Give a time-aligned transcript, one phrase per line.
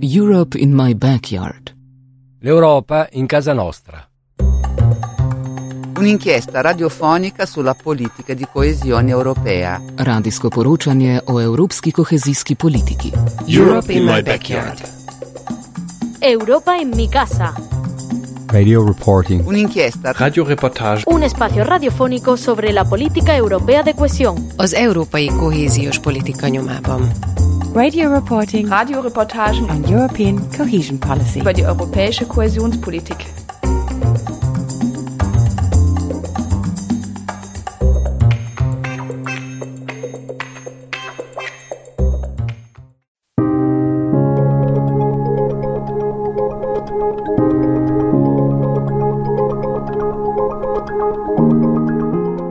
[0.00, 1.74] Europe in my backyard.
[2.40, 4.08] L'Europa in casa nostra.
[5.98, 9.82] Un'inchiesta radiofonica sulla politica di coesione europea.
[9.96, 13.12] Radijsko poročanje o evropski kohezijski politiki.
[13.46, 14.80] Europe in my backyard.
[16.20, 17.52] Europa en mi casa.
[18.46, 19.44] Radio reporting.
[19.44, 21.02] Un'inchiesta Radioreportage.
[21.06, 24.36] Un espacio radiofónico sobre la política europea de cohesión.
[24.56, 27.10] az európai kohéziós politika nyomában.
[27.78, 31.38] Radio reporting Radioreportagen on European cohesion policy.
[31.38, 33.37] über die europäische Kohäsionspolitik.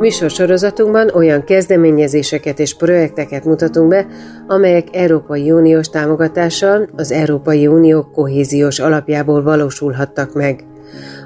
[0.08, 4.08] Műsorsorozatunkban olyan kezdeményezéseket és projekteket mutatunk be,
[4.48, 10.64] amelyek Európai Uniós támogatással az Európai Unió kohéziós alapjából valósulhattak meg.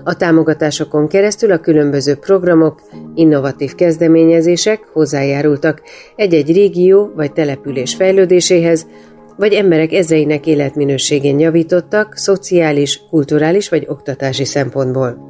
[0.04, 2.82] A támogatásokon keresztül a különböző programok,
[3.16, 5.82] innovatív kezdeményezések hozzájárultak
[6.16, 8.88] egy-egy régió vagy település fejlődéséhez,
[9.38, 15.30] vagy emberek ezreinek életminőségén javítottak szociális, kulturális vagy oktatási szempontból.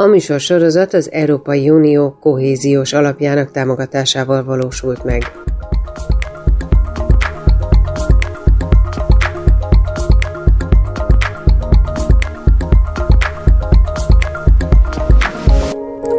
[0.00, 5.32] A műsor sorozat az Európai Unió kohéziós alapjának támogatásával valósult meg.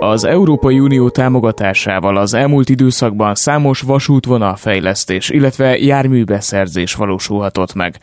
[0.03, 7.99] Az Európai Unió támogatásával az elmúlt időszakban számos vasútvonal fejlesztés, illetve járműbeszerzés valósulhatott meg.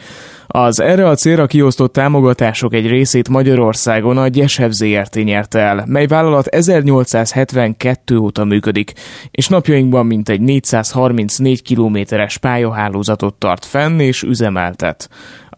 [0.46, 6.06] Az erre a célra kiosztott támogatások egy részét Magyarországon a Gyesev ZRT nyerte el, mely
[6.06, 8.92] vállalat 1872 óta működik,
[9.30, 15.08] és napjainkban mintegy 434 kilométeres pályahálózatot tart fenn és üzemeltet.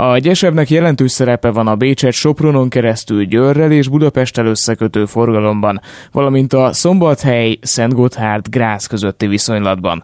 [0.01, 5.81] A Gyesebnek jelentős szerepe van a Bécset Sopronon keresztül Győrrel és Budapesttel összekötő forgalomban,
[6.13, 10.03] valamint a Szombathely, Szentgotthárd, Grász közötti viszonylatban.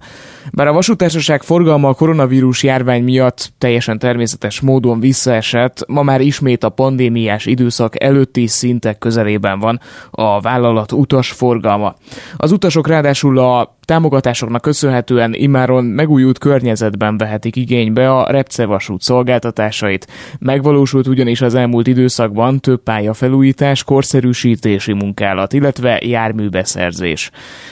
[0.52, 6.64] Bár a vasútársaság forgalma a koronavírus járvány miatt teljesen természetes módon visszaesett, ma már ismét
[6.64, 11.94] a pandémiás időszak előtti szintek közelében van a vállalat utas forgalma.
[12.36, 20.06] Az utasok ráadásul a támogatásoknak köszönhetően immáron megújult környezetben vehetik igénybe a Repce vasút szolgáltatásait.
[20.38, 27.30] Megvalósult ugyanis az elmúlt időszakban több pályafelújítás, korszerűsítési munkálat, illetve járműbeszerzés.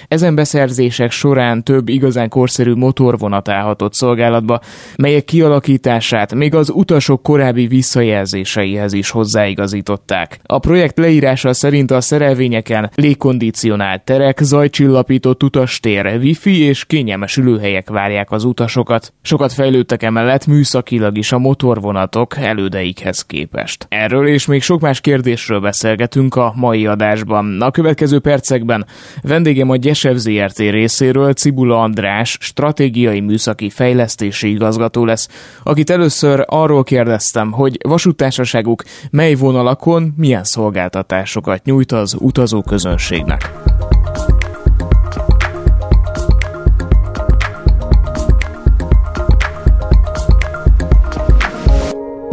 [0.08, 4.60] Ezen beszerzések során több igazán korszerű motorvonat állhatott szolgálatba,
[4.96, 10.38] melyek kialakítását még az utasok korábbi visszajelzéseihez is hozzáigazították.
[10.42, 18.30] A projekt leírása szerint a szerelvényeken légkondicionált terek, zajcsillapított utastér, wifi és kényelmes ülőhelyek várják
[18.30, 19.12] az utasokat.
[19.22, 23.86] Sokat fejlődtek emellett műszakilag is a motorvonatok elődeikhez képest.
[23.88, 27.60] Erről és még sok más kérdésről beszélgetünk a mai adásban.
[27.60, 28.86] A következő percekben
[29.22, 35.28] vendégem a Gyesev ZRT részéről Cibula András, stratégiai műszaki fejlesztési igazgató lesz,
[35.62, 43.52] akit először arról kérdeztem, hogy vasútársaságuk mely vonalakon milyen szolgáltatásokat nyújt az utazó közönségnek.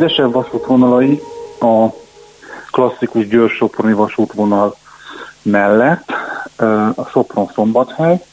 [0.02, 1.22] Az vasútvonalai
[1.60, 1.88] a
[2.72, 4.76] klasszikus Győr-Soproni vasútvonal
[5.42, 6.12] mellett
[6.96, 8.24] a Sopron-Szombathely,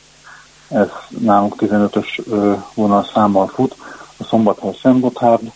[0.69, 2.21] ez nálunk 15-ös
[2.75, 3.77] vonalszámmal fut,
[4.19, 5.53] a Szombathely Szentgotthárd,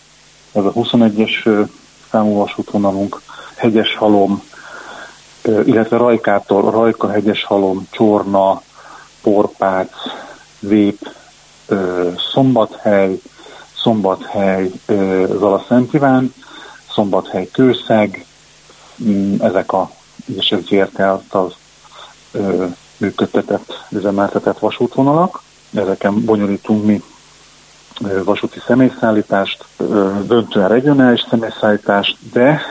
[0.51, 1.65] ez a 21-es
[2.11, 3.21] számú vasútvonalunk,
[3.55, 4.43] Hegyeshalom,
[5.43, 8.61] illetve Rajkától Rajka, Hegyeshalom, Csorna,
[9.21, 9.91] Porpác,
[10.59, 11.09] Vép,
[12.33, 13.19] Szombathely,
[13.83, 14.71] Szombathely,
[15.27, 16.33] Zala Szent Iván,
[16.91, 18.25] Szombathely Kőszeg,
[19.03, 19.91] mm, ezek a
[20.37, 21.53] ez ZRT által
[22.97, 25.41] működtetett, üzemeltetett vasútvonalak.
[25.73, 27.01] Ezeken bonyolítunk mi
[28.23, 29.65] vasúti személyszállítást,
[30.25, 32.61] döntően regionális személyszállítást, de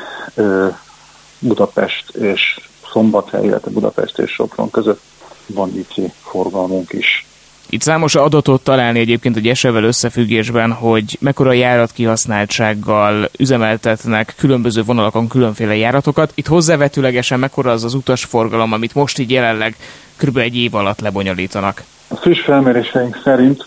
[1.39, 5.01] Budapest és Szombathely, illetve Budapest és Sopron között
[5.47, 7.27] van IC forgalmunk is.
[7.73, 15.29] Itt számos adatot találni egyébként egy esevel összefüggésben, hogy mekkora járat kihasználtsággal üzemeltetnek különböző vonalakon
[15.29, 16.33] különféle járatokat.
[16.35, 19.77] Itt hozzávetőlegesen mekkora az az utasforgalom, amit most így jelenleg
[20.17, 20.37] kb.
[20.37, 21.83] egy év alatt lebonyolítanak.
[22.09, 23.67] A friss felméréseink szerint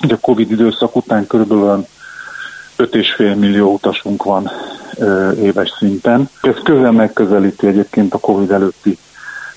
[0.00, 1.86] a Covid időszak után körülbelül
[2.78, 4.50] 5,5 millió utasunk van
[4.96, 6.28] ö, éves szinten.
[6.42, 8.98] Ez közel megközelíti egyébként a Covid előtti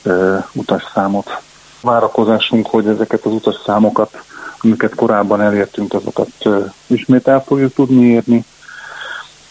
[0.04, 1.42] ö, utasszámot
[1.88, 4.24] várakozásunk, hogy ezeket az utas számokat,
[4.62, 6.30] amiket korábban elértünk, azokat
[6.88, 8.46] ismét el fogjuk tudni érni.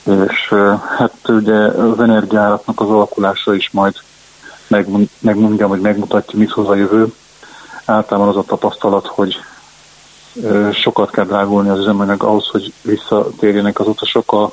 [0.05, 0.55] és
[0.99, 3.94] hát ugye az energiáraknak az alakulása is majd
[5.19, 7.15] megmondja, hogy megmutatja, mit hoz a jövő.
[7.85, 9.37] Általában az a tapasztalat, hogy
[10.73, 14.53] sokat kell drágulni az üzemanyag ahhoz, hogy visszatérjenek az utasok a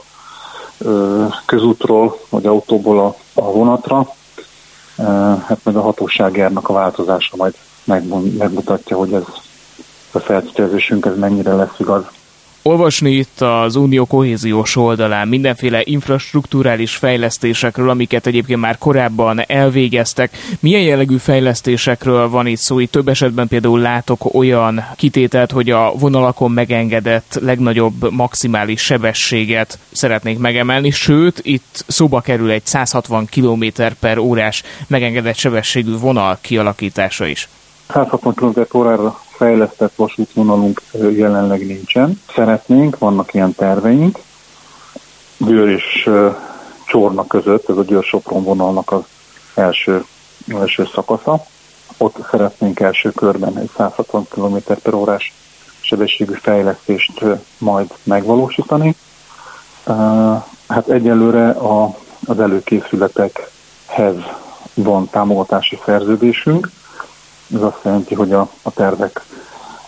[1.46, 4.08] közútról vagy autóból a, a vonatra.
[5.48, 9.24] Hát meg a hatóságjárnak a változása majd megmutatja, hogy ez
[10.12, 12.06] a feltételezésünk ez mennyire lesz igaz
[12.64, 20.38] olvasni itt az Unió kohéziós oldalán mindenféle infrastruktúrális fejlesztésekről, amiket egyébként már korábban elvégeztek.
[20.60, 22.80] Milyen jellegű fejlesztésekről van itt szó?
[22.80, 30.38] Itt több esetben például látok olyan kitételt, hogy a vonalakon megengedett legnagyobb maximális sebességet szeretnék
[30.38, 33.66] megemelni, sőt, itt szóba kerül egy 160 km
[34.00, 37.50] per órás megengedett sebességű vonal kialakítása is.
[37.90, 42.22] 160 km órára fejlesztett vasútvonalunk jelenleg nincsen.
[42.36, 44.20] Szeretnénk, vannak ilyen terveink.
[45.38, 46.10] Győr és
[46.86, 49.02] Csorna között, ez a Győr-Sopron vonalnak az
[49.56, 50.06] első,
[50.48, 51.46] első szakasza.
[51.98, 55.34] Ott szeretnénk első körben egy 160 km per órás
[55.80, 57.24] sebességű fejlesztést
[57.58, 58.96] majd megvalósítani.
[60.68, 61.96] Hát egyelőre a,
[62.26, 64.16] az előkészületekhez
[64.74, 66.70] van támogatási szerződésünk,
[67.54, 69.26] ez azt jelenti, hogy a, a tervek,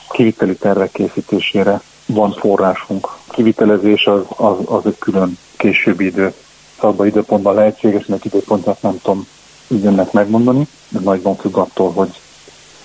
[0.10, 3.06] kiviteli tervek készítésére van forrásunk.
[3.06, 6.34] A kivitelezés az, az, az egy külön későbbi idő.
[6.80, 9.28] Szabba időpontban lehetséges, mert időpontját nem tudom
[9.68, 12.20] ügyennek megmondani, de nagyban függ attól, hogy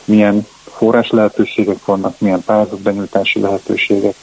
[0.05, 4.14] milyen forrás lehetőségek vannak, milyen pályázat benyújtási lehetőségek,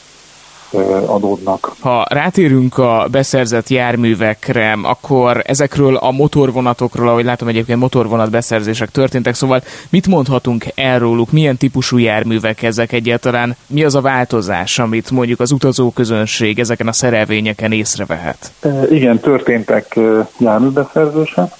[1.06, 1.74] adódnak.
[1.80, 9.34] Ha rátérünk a beszerzett járművekre, akkor ezekről a motorvonatokról, ahogy látom egyébként motorvonat beszerzések történtek,
[9.34, 15.40] szóval mit mondhatunk erróluk, milyen típusú járművek ezek egyáltalán, mi az a változás, amit mondjuk
[15.40, 18.52] az utazóközönség ezeken a szerelvényeken észrevehet?
[18.90, 19.98] Igen, történtek
[20.38, 21.52] járműbeszerzések,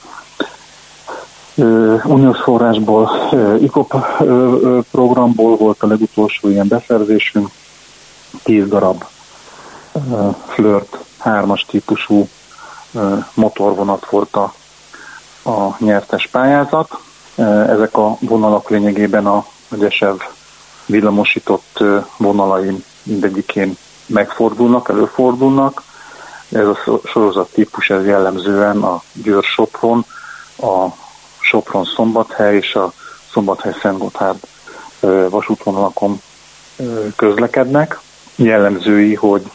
[2.04, 3.10] uniós forrásból,
[3.60, 3.94] ICOP
[4.90, 7.48] programból volt a legutolsó ilyen beszerzésünk,
[8.42, 9.04] 10 darab
[10.46, 12.28] flirt 3-as típusú
[13.34, 14.52] motorvonat volt a,
[15.50, 16.98] a nyertes pályázat.
[17.68, 20.16] Ezek a vonalak lényegében a, GESEV
[20.86, 21.84] villamosított
[22.16, 23.76] vonalain mindegyikén
[24.06, 25.82] megfordulnak, előfordulnak.
[26.52, 30.04] Ez a sorozat típus ez jellemzően a Győr-Sopron,
[30.58, 30.86] a
[31.40, 32.92] Sopron-Szombathely és a
[33.32, 34.38] Szombathely-Szentgotthárd
[35.30, 36.20] vasútvonalakon
[37.16, 38.00] közlekednek
[38.38, 39.50] jellemzői, hogy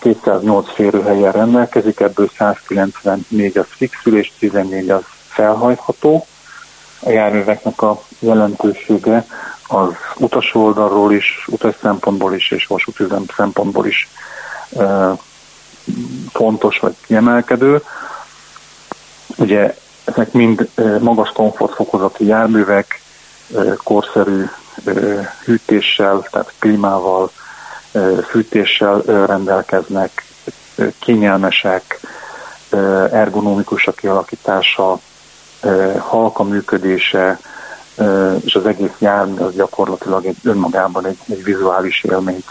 [0.00, 6.26] 208 férőhelyen rendelkezik, ebből 194 az fixül és 14 az felhajtható.
[7.04, 9.26] A járműveknek a jelentősége
[9.68, 14.08] az utas oldalról is, utas szempontból is és vasútüzem szempontból is
[16.32, 17.82] fontos vagy kiemelkedő.
[19.36, 20.68] Ugye ezek mind
[21.00, 23.00] magas komfortfokozati járművek,
[23.76, 24.44] korszerű
[25.44, 27.30] hűtéssel, tehát klímával,
[28.28, 30.24] fűtéssel rendelkeznek,
[30.98, 32.00] kényelmesek,
[33.10, 34.98] ergonomikus a kialakítása,
[35.98, 37.38] halka működése,
[38.44, 42.46] és az egész jármű az gyakorlatilag egy, önmagában egy, egy vizuális élményt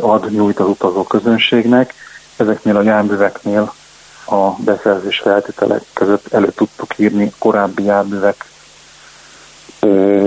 [0.00, 1.94] ad, nyújt az utazó közönségnek.
[2.36, 3.72] Ezeknél a járműveknél
[4.26, 8.44] a beszerzés feltételek között elő tudtuk írni korábbi járművek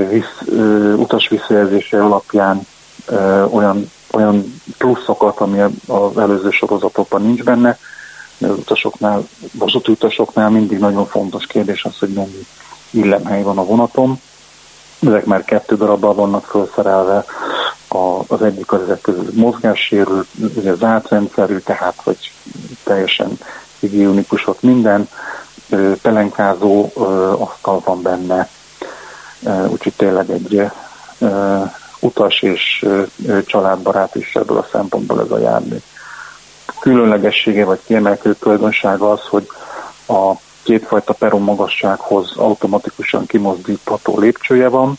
[0.09, 0.57] visz,
[0.95, 2.67] utas visszajelzése alapján
[3.49, 7.77] olyan, olyan pluszokat, ami az előző sorozatokban nincs benne.
[8.41, 12.45] Az utasoknál, vasúti utasoknál mindig nagyon fontos kérdés az, hogy mennyi
[12.89, 14.21] illemhely van a vonaton.
[14.99, 17.25] Ezek már kettő darabbal vannak felszerelve,
[17.87, 21.13] a, az egyik az ezek közül mozgássérült, ugye zárt
[21.65, 22.31] tehát hogy
[22.83, 23.37] teljesen
[23.79, 25.09] higiénikus ott minden,
[26.01, 26.89] pelenkázó
[27.37, 28.49] asztal van benne,
[29.67, 30.71] úgyhogy tényleg egy
[32.03, 32.85] utas és
[33.45, 35.77] családbarát is ebből a szempontból ez a jármű.
[36.79, 39.47] Különlegessége vagy kiemelkedő tulajdonsága az, hogy
[40.07, 40.33] a
[40.63, 44.97] kétfajta peron magassághoz automatikusan kimozdítható lépcsője van.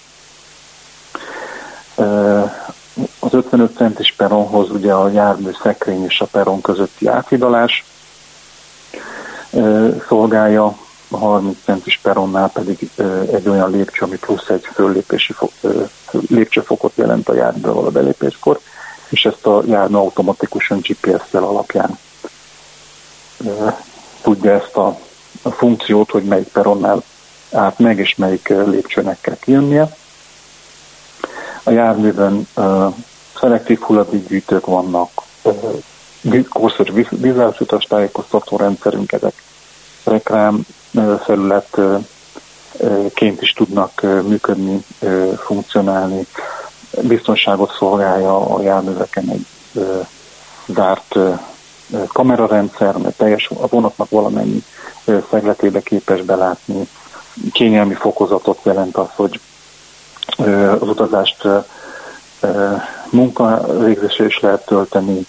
[3.19, 7.85] Az 55 centis peronhoz ugye a jármű szekrény és a peron közötti áthidalás
[10.09, 10.77] szolgálja,
[11.15, 12.91] a 30 centis peronnál pedig
[13.33, 15.53] egy olyan lépcső, ami plusz egy föllépési fok,
[16.29, 18.61] lépcsőfokot jelent a járművel a belépéskor,
[19.09, 21.99] és ezt a jármű automatikusan GPS-jel alapján
[24.23, 24.99] tudja ezt a,
[25.43, 27.03] a funkciót, hogy melyik peronnál
[27.53, 29.97] át meg, és melyik lépcsőnek kell kijönnie.
[31.63, 32.95] A járműben uh,
[33.41, 35.11] szelektív hulladékgyűjtők vannak,
[35.43, 39.43] uh, korszerű vizuális utas tájékoztató rendszerünk, ezek
[40.05, 40.67] reklám
[41.25, 42.07] felületként
[43.43, 44.85] is tudnak működni,
[45.37, 46.27] funkcionálni.
[47.01, 49.47] Biztonságot szolgálja a járműveken egy
[50.67, 51.15] zárt
[52.07, 54.65] kamerarendszer, mert teljes a vonatnak valamennyi
[55.31, 56.89] szegletébe képes belátni.
[57.53, 59.41] Kényelmi fokozatot jelent az, hogy
[60.81, 61.49] az utazást
[63.11, 65.27] munkavégzésre is lehet tölteni,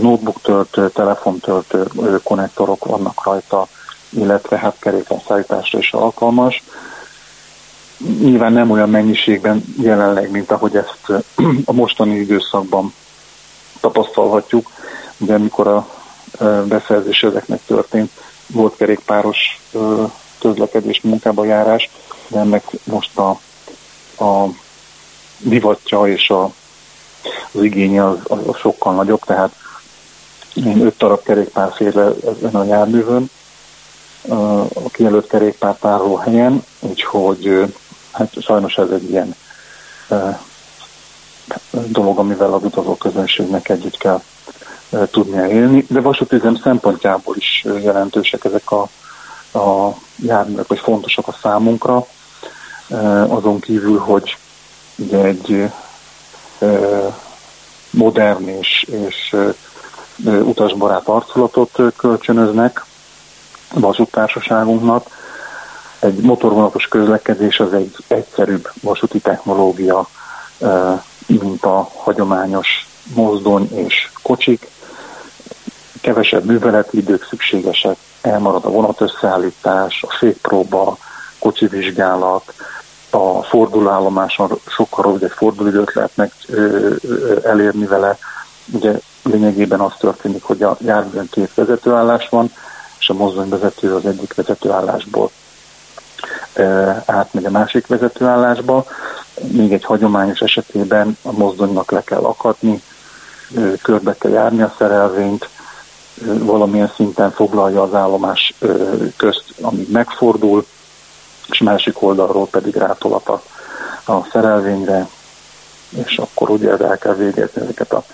[0.00, 1.86] notebook töltő, telefon töltő
[2.22, 3.66] konnektorok vannak rajta,
[4.12, 6.62] illetve hát kerékpárszállításra is alkalmas.
[8.20, 11.24] Nyilván nem olyan mennyiségben jelenleg, mint ahogy ezt
[11.64, 12.94] a mostani időszakban
[13.80, 14.70] tapasztalhatjuk,
[15.16, 15.88] de amikor a
[16.68, 18.10] beszerzés ezeknek történt,
[18.46, 19.60] volt kerékpáros
[20.40, 21.90] közlekedés, munkába járás,
[22.28, 23.30] de ennek most a,
[24.24, 24.48] a
[25.38, 26.44] divatja és a,
[27.52, 29.54] az igénye az, az, az sokkal nagyobb, tehát
[30.54, 33.30] én öt darab kerékpár fér le ezen a járművön,
[34.28, 35.76] a kijelölt kerékpár
[36.24, 37.74] helyen, úgyhogy
[38.12, 39.34] hát sajnos ez egy ilyen
[41.70, 44.22] dolog, amivel az utazó közönségnek együtt kell
[45.10, 48.82] tudnia élni, de vasútüzem szempontjából is jelentősek ezek a,
[49.58, 52.06] a járművek, vagy fontosak a számunkra,
[53.28, 54.36] azon kívül, hogy
[54.96, 55.70] ugye egy
[57.90, 59.36] modern és, és
[60.24, 62.84] utasbarát arculatot kölcsönöznek
[63.74, 65.06] a vasúttársaságunknak.
[65.98, 70.08] Egy motorvonatos közlekedés az egy egyszerűbb vasúti technológia,
[71.26, 74.70] mint a hagyományos mozdony és kocsik.
[76.00, 80.98] Kevesebb műveleti idők szükségesek, elmarad a vonatösszeállítás, a fékpróba,
[81.38, 82.54] kocsivizsgálat,
[83.10, 86.32] a fordulállomáson sokkal rövidebb fordulóidőt lehet meg
[87.44, 88.18] elérni vele.
[88.72, 92.52] Ugye lényegében az történik, hogy a járműben két vezetőállás van,
[93.02, 95.30] és a mozdonyvezető az egyik vezetőállásból
[97.06, 98.84] átmegy a másik vezetőállásba.
[99.52, 102.82] Még egy hagyományos esetében a mozdonynak le kell akadni,
[103.82, 105.48] körbe kell járni a szerelvényt,
[106.24, 108.54] valamilyen szinten foglalja az állomás
[109.16, 110.66] közt, amíg megfordul,
[111.48, 113.42] és másik oldalról pedig rátolat a,
[114.12, 115.08] a szerelvényre,
[116.06, 118.04] és akkor ugye el kell végezni ezeket a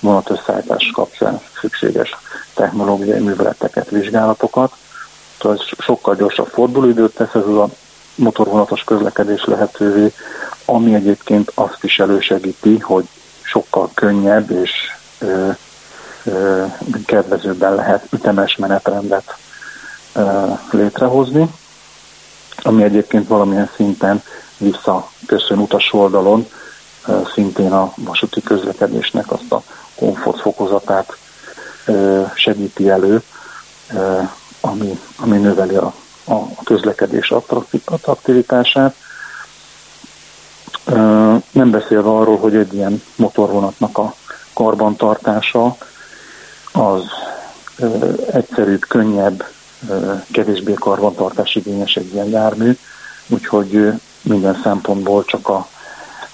[0.00, 2.16] vonatösszállítás kapcsán szükséges
[2.54, 4.72] technológiai műveleteket, vizsgálatokat.
[5.38, 7.68] Tehát sokkal gyorsabb fordulóidőt tesz ez a
[8.14, 10.12] motorvonatos közlekedés lehetővé,
[10.64, 13.08] ami egyébként azt is elősegíti, hogy
[13.42, 14.70] sokkal könnyebb és
[15.18, 15.50] ö,
[16.24, 16.64] ö,
[17.04, 19.36] kedvezőbben lehet ütemes menetrendet
[20.14, 21.48] ö, létrehozni
[22.62, 24.22] ami egyébként valamilyen szinten
[24.58, 26.46] visszaköszön utas oldalon,
[27.34, 29.62] szintén a vasúti közlekedésnek azt a
[30.00, 31.16] komfortfokozatát
[32.34, 33.22] segíti elő,
[34.60, 37.32] ami, ami növeli a, a közlekedés
[37.84, 38.94] attraktivitását.
[41.50, 44.14] Nem beszélve arról, hogy egy ilyen motorvonatnak a
[44.52, 45.76] karbantartása
[46.72, 47.02] az
[48.32, 49.44] egyszerűbb, könnyebb,
[50.32, 52.76] kevésbé karbantartás igényes egy ilyen jármű,
[53.26, 53.92] úgyhogy
[54.22, 55.68] minden szempontból csak a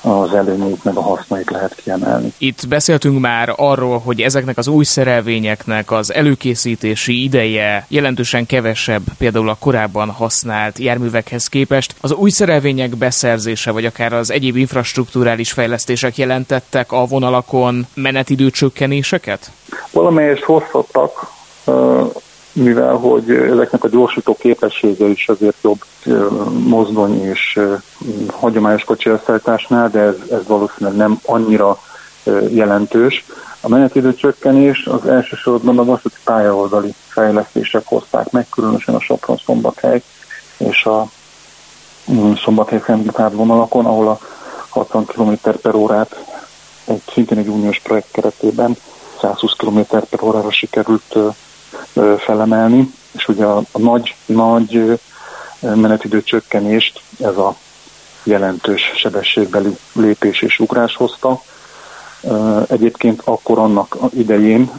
[0.01, 2.33] az előnyeit meg a hasznait lehet kiemelni.
[2.39, 9.49] Itt beszéltünk már arról, hogy ezeknek az új szerelvényeknek az előkészítési ideje jelentősen kevesebb, például
[9.49, 11.95] a korábban használt járművekhez képest.
[12.01, 19.51] Az új szerelvények beszerzése, vagy akár az egyéb infrastruktúrális fejlesztések jelentettek a vonalakon menetidő csökkenéseket?
[19.93, 21.33] Valamelyest hozhattak,
[22.57, 25.85] mivel hogy ezeknek a gyorsító képessége is azért jobb
[26.67, 27.61] mozdony és
[28.33, 31.79] hagyományos kocsi összeállításnál, de ez, ez valószínűleg nem annyira
[32.49, 33.25] jelentős.
[33.61, 40.03] A menetidő csökkenés az elsősorban a vasúti pályaoldali fejlesztések hozták meg, különösen a Sopron-Szombathely
[40.57, 41.07] és a
[42.13, 44.19] mm, Szombathely Fendlipárd vonalakon, ahol a
[44.69, 45.33] 60 km
[45.63, 46.25] per órát
[46.85, 48.77] egy, szintén egy uniós projekt keretében
[49.21, 51.17] 120 km per órára sikerült
[52.19, 55.01] felemelni, és ugye a, a nagy, nagy
[55.61, 57.57] menetidő csökkenést ez a
[58.23, 61.41] jelentős sebességbeli lépés és ugrás hozta.
[62.69, 64.71] Egyébként akkor annak idején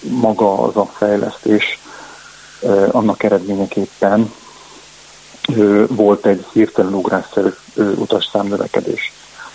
[0.00, 1.78] maga az a fejlesztés
[2.90, 4.32] annak eredményeképpen
[5.86, 9.12] volt egy hirtelen ugrásszerű utasszámnövekedés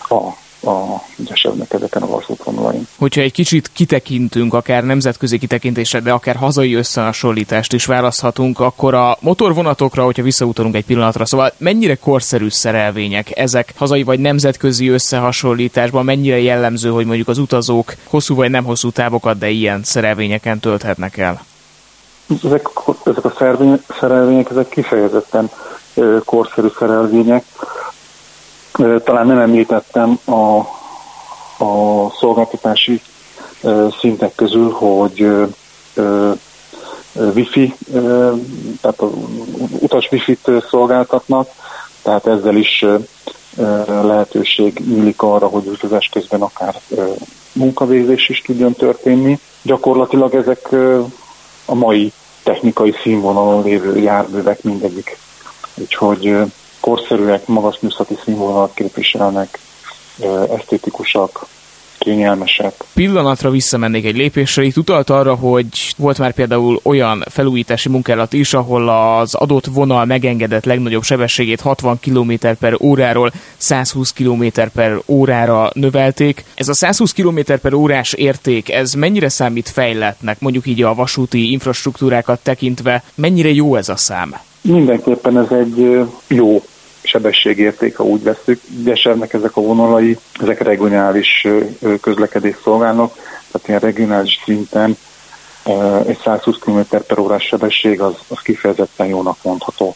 [0.10, 0.30] a
[0.66, 2.88] a ügyesebbnek ezeken a vasútvonalain.
[2.98, 9.18] Hogyha egy kicsit kitekintünk, akár nemzetközi kitekintésre, de akár hazai összehasonlítást is választhatunk, akkor a
[9.20, 16.40] motorvonatokra, hogyha visszautalunk egy pillanatra, szóval mennyire korszerű szerelvények ezek hazai vagy nemzetközi összehasonlításban, mennyire
[16.40, 21.46] jellemző, hogy mondjuk az utazók hosszú vagy nem hosszú távokat, de ilyen szerelvényeken tölthetnek el?
[22.44, 22.70] Ezek,
[23.04, 23.34] ezek a
[24.00, 25.50] szerelvények, ezek kifejezetten
[26.26, 27.44] korszerű szerelvények.
[29.04, 30.58] Talán nem említettem a,
[31.64, 33.02] a szolgáltatási
[34.00, 35.28] szintek közül, hogy
[37.16, 37.76] wifi,
[38.82, 39.02] tehát
[39.80, 41.50] utas wifi-t szolgáltatnak,
[42.02, 42.86] tehát ezzel is
[43.88, 46.76] lehetőség nyílik arra, hogy utazás közben akár
[47.54, 49.40] munkavégzés is tudjon történni.
[49.62, 50.70] Gyakorlatilag ezek
[51.66, 52.12] a mai
[52.44, 55.18] technikai színvonalon lévő járművek mindegyik.
[55.76, 56.38] Úgyhogy
[56.86, 59.60] korszerűek, magas műszaki színvonalat képviselnek,
[60.58, 61.46] esztétikusak,
[61.98, 62.74] kényelmesek.
[62.94, 68.54] Pillanatra visszamennék egy lépésre, itt utalt arra, hogy volt már például olyan felújítási munkálat is,
[68.54, 75.70] ahol az adott vonal megengedett legnagyobb sebességét 60 km per óráról 120 km per órára
[75.74, 76.46] növelték.
[76.56, 81.52] Ez a 120 km per órás érték, ez mennyire számít fejletnek, mondjuk így a vasúti
[81.52, 84.36] infrastruktúrákat tekintve, mennyire jó ez a szám?
[84.62, 86.64] Mindenképpen ez egy jó
[87.06, 88.62] sebességérték, ha úgy veszük.
[88.84, 91.48] Gyesernek ezek a vonalai, ezek regionális
[92.02, 93.14] közlekedés szolgálnak,
[93.52, 94.98] tehát ilyen regionális szinten
[96.08, 99.96] egy 120 km per órás sebesség az, az kifejezetten jónak mondható.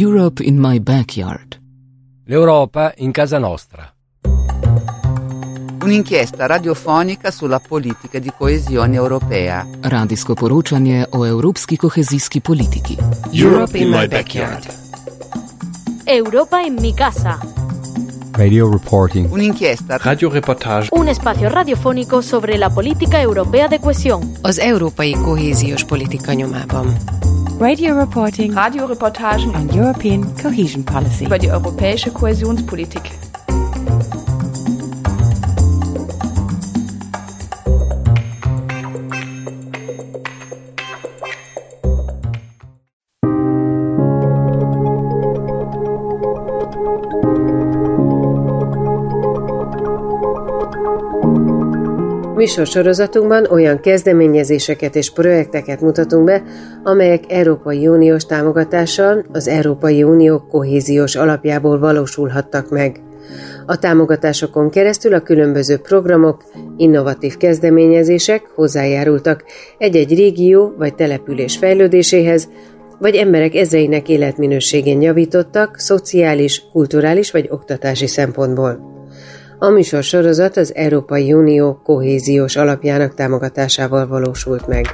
[0.00, 1.58] Europe in my backyard.
[2.26, 3.99] L'Europa in casa nostra.
[5.82, 9.66] Un'inchiesta radiofonica sulla politica di coesione europea.
[9.80, 12.98] Radijsko poročanje o evropski kohezijski politiki.
[13.32, 14.66] Europe in my backyard.
[16.04, 17.38] Europa en mi casa.
[18.32, 19.32] Radio reporting.
[19.32, 19.96] Un'inchiesta.
[19.96, 20.88] Radioreportage.
[20.92, 24.22] Un espacio radiofónico sobre la política europea de cohesión.
[24.42, 26.96] Az európai kohéziós politika nyomában.
[27.58, 28.54] Radio reporting.
[28.54, 31.24] Radioreportagen on European cohesion policy.
[31.24, 33.30] Über die europäische Kohäsionspolitik.
[52.40, 56.42] Műsorsorozatunkban olyan kezdeményezéseket és projekteket mutatunk be,
[56.82, 63.00] amelyek Európai Uniós támogatással az Európai Unió kohéziós alapjából valósulhattak meg.
[63.66, 66.44] A támogatásokon keresztül a különböző programok,
[66.76, 69.44] innovatív kezdeményezések hozzájárultak
[69.78, 72.48] egy-egy régió vagy település fejlődéséhez,
[73.00, 78.80] vagy emberek ezreinek életminőségén javítottak szociális, kulturális vagy oktatási szempontból.
[79.58, 84.86] A műsor sorozat az Európai Unió kohéziós alapjának támogatásával valósult meg.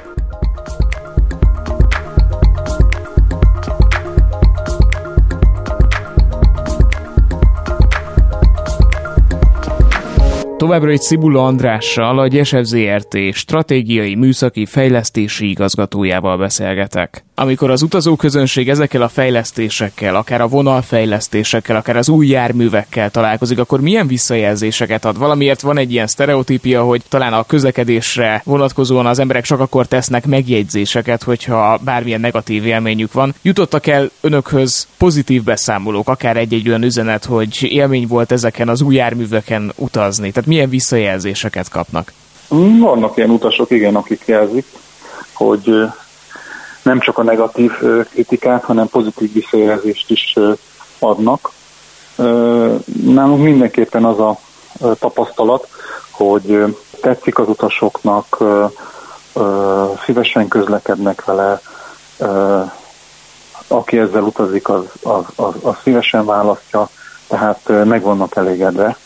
[10.57, 17.25] Továbbra egy Cibula Andrással, a Gyesev ZRT stratégiai műszaki fejlesztési igazgatójával beszélgetek.
[17.35, 23.81] Amikor az utazóközönség ezekkel a fejlesztésekkel, akár a vonalfejlesztésekkel, akár az új járművekkel találkozik, akkor
[23.81, 25.17] milyen visszajelzéseket ad?
[25.17, 30.25] Valamiért van egy ilyen sztereotípia, hogy talán a közlekedésre vonatkozóan az emberek csak akkor tesznek
[30.25, 33.33] megjegyzéseket, hogyha bármilyen negatív élményük van.
[33.41, 38.95] Jutottak el önökhöz pozitív beszámolók, akár egy-egy olyan üzenet, hogy élmény volt ezeken az új
[38.95, 40.31] járműveken utazni.
[40.31, 42.13] Tehát milyen visszajelzéseket kapnak?
[42.79, 44.65] Vannak ilyen utasok, igen, akik jelzik,
[45.33, 45.87] hogy
[46.81, 47.71] nem csak a negatív
[48.09, 50.35] kritikát, hanem pozitív visszajelzést is
[50.99, 51.51] adnak.
[53.03, 54.39] Nálunk mindenképpen az a
[54.99, 55.67] tapasztalat,
[56.11, 58.43] hogy tetszik az utasoknak,
[60.05, 61.61] szívesen közlekednek vele,
[63.67, 66.89] aki ezzel utazik, az, az, az, az szívesen választja,
[67.27, 68.97] tehát meg vannak elégedve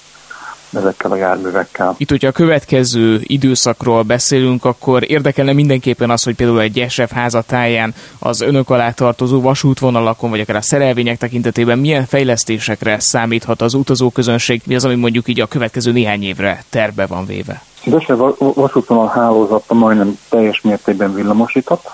[0.73, 1.95] ezekkel a járművekkel.
[1.97, 7.93] Itt, hogyha a következő időszakról beszélünk, akkor érdekelne mindenképpen az, hogy például egy SF házatáján
[8.19, 14.62] az önök alá tartozó vasútvonalakon, vagy akár a szerelvények tekintetében milyen fejlesztésekre számíthat az utazóközönség,
[14.65, 17.62] mi az, ami mondjuk így a következő néhány évre terve van véve?
[17.84, 21.89] SF vasútvonal hálózata majdnem teljes mértékben villamosított,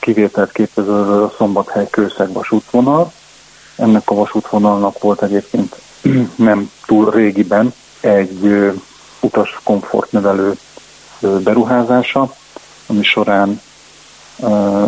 [0.00, 3.12] kivételt képező a Szombathely Kőszeg vasútvonal.
[3.76, 5.76] Ennek a vasútvonalnak volt egyébként
[6.36, 8.72] nem túl régiben egy
[9.20, 10.56] utas komfortnövelő
[11.20, 12.34] beruházása,
[12.86, 13.60] ami során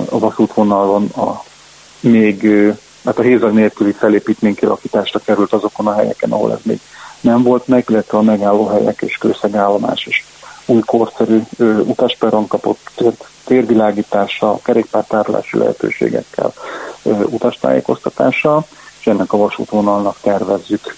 [0.09, 1.43] a vasútvonalon a
[2.01, 2.49] még
[3.05, 6.81] hát a hézag nélküli felépítmény kirakításra került azokon a helyeken, ahol ez még
[7.21, 10.25] nem volt meg, illetve a megállóhelyek és kőszegállomás is
[10.67, 11.43] új korszerű
[11.85, 13.03] utasperon kapott
[13.45, 16.53] térvilágítással, kerékpártárolási lehetőségekkel,
[17.05, 18.67] utastájékoztatással,
[19.01, 20.97] és ennek a vasútvonalnak tervezzük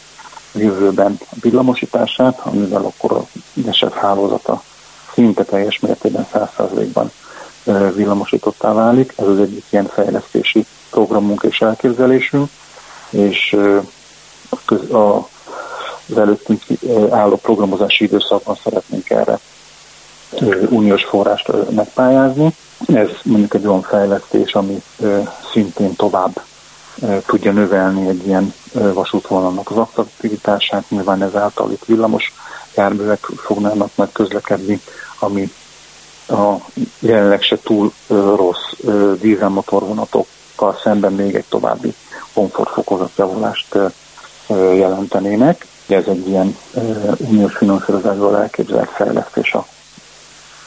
[0.55, 4.63] jövőben a villamosítását, amivel akkor a GESEF hálózata
[5.13, 7.11] szinte teljes mértékben 100%-ban
[7.95, 9.15] villamosítottá válik.
[9.17, 12.49] Ez az egyik ilyen fejlesztési programunk és elképzelésünk,
[13.11, 13.57] és
[16.09, 16.63] az előttünk
[17.11, 19.39] álló programozási időszakban szeretnénk erre
[20.69, 22.55] uniós forrást megpályázni.
[22.87, 24.83] Ez mondjuk egy olyan fejlesztés, ami
[25.53, 26.43] szintén tovább
[27.27, 32.33] tudja növelni egy ilyen vasútvonalnak az attraktivitását, nyilván ezáltal itt villamos
[32.77, 34.81] járművek fognának meg közlekedni,
[35.19, 35.53] ami
[36.29, 36.55] a
[36.99, 38.73] jelenleg se túl rossz
[39.21, 41.95] dízelmotorvonatokkal szemben még egy további
[42.35, 43.79] komfortfokozat javulást
[44.49, 45.67] jelentenének.
[45.89, 46.57] Ez egy ilyen
[47.19, 49.67] uniós finanszírozásból elképzelt fejlesztés a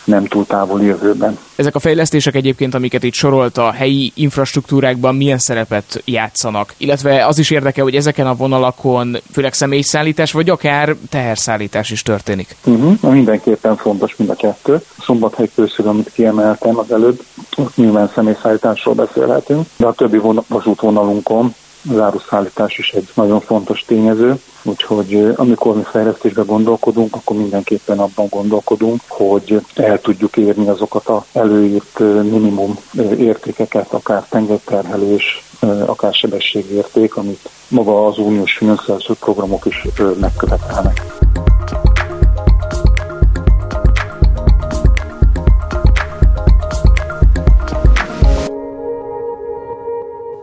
[0.06, 1.38] nem túl távoli jövőben.
[1.56, 6.74] Ezek a fejlesztések egyébként, amiket itt sorolt a helyi infrastruktúrákban milyen szerepet játszanak?
[6.78, 12.56] Illetve az is érdekel, hogy ezeken a vonalakon főleg személyszállítás, vagy akár teherszállítás is történik?
[12.66, 14.74] Uh-huh, mindenképpen fontos mind a kettő.
[14.74, 17.22] A Szombathely közül, amit kiemeltem az előbb,
[17.58, 21.56] ott nyilván személyszállításról beszélhetünk, de a többi vasútvonalunkon
[21.90, 28.28] az áruszállítás is egy nagyon fontos tényező, úgyhogy amikor mi fejlesztésbe gondolkodunk, akkor mindenképpen abban
[28.30, 32.78] gondolkodunk, hogy el tudjuk érni azokat az előírt minimum
[33.18, 35.44] értékeket, akár tengerterhelés,
[35.86, 39.88] akár sebességérték, amit maga az uniós finanszírozó programok is
[40.20, 41.02] megkövetelnek.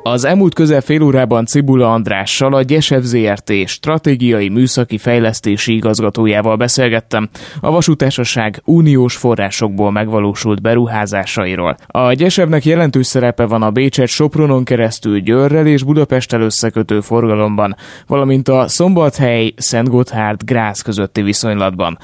[0.04, 7.28] Az elmúlt közel fél órában Cibula Andrással, a Gyesev ZRT stratégiai műszaki fejlesztési igazgatójával beszélgettem
[7.60, 11.76] a vasútársaság uniós forrásokból megvalósult beruházásairól.
[11.86, 18.48] A Gyesevnek jelentős szerepe van a Bécset Sopronon keresztül Győrrel és Budapesttel összekötő forgalomban, valamint
[18.48, 21.98] a Szombathely, Szent Gotthárd, Grász közötti viszonylatban.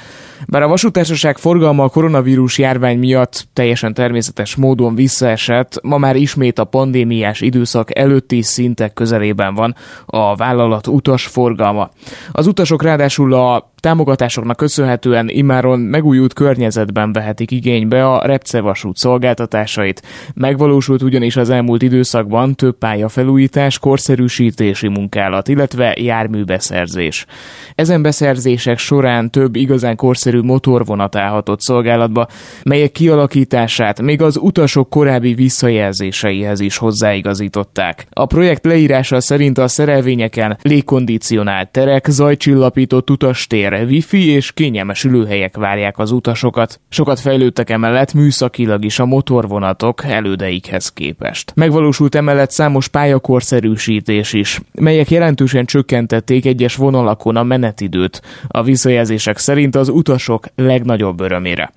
[0.47, 6.59] Bár a vasútársaság forgalma a koronavírus járvány miatt teljesen természetes módon visszaesett, ma már ismét
[6.59, 9.75] a pandémiás időszak előtti szintek közelében van
[10.07, 11.91] a vállalat utas forgalma.
[12.33, 20.03] Az utasok ráadásul a támogatásoknak köszönhetően immáron megújult környezetben vehetik igénybe a repcevasút szolgáltatásait.
[20.35, 27.27] Megvalósult ugyanis az elmúlt időszakban több pályafelújítás, korszerűsítési munkálat, illetve járműbeszerzés.
[27.75, 32.27] Ezen beszerzések során több igazán korszerű motorvonat állhatott szolgálatba,
[32.63, 38.07] melyek kialakítását még az utasok korábbi visszajelzéseihez is hozzáigazították.
[38.11, 45.57] A projekt leírása szerint a szerelvényeken légkondicionált terek, zajcsillapított utastér, tér, wifi és kényelmes ülőhelyek
[45.57, 46.81] várják az utasokat.
[46.89, 51.53] Sokat fejlődtek emellett műszakilag is a motorvonatok elődeikhez képest.
[51.55, 59.77] Megvalósult emellett számos pályakorszerűsítés is, melyek jelentősen csökkentették egyes vonalakon a menetidőt, a visszajelzések szerint
[59.77, 61.73] az utasok legnagyobb örömére.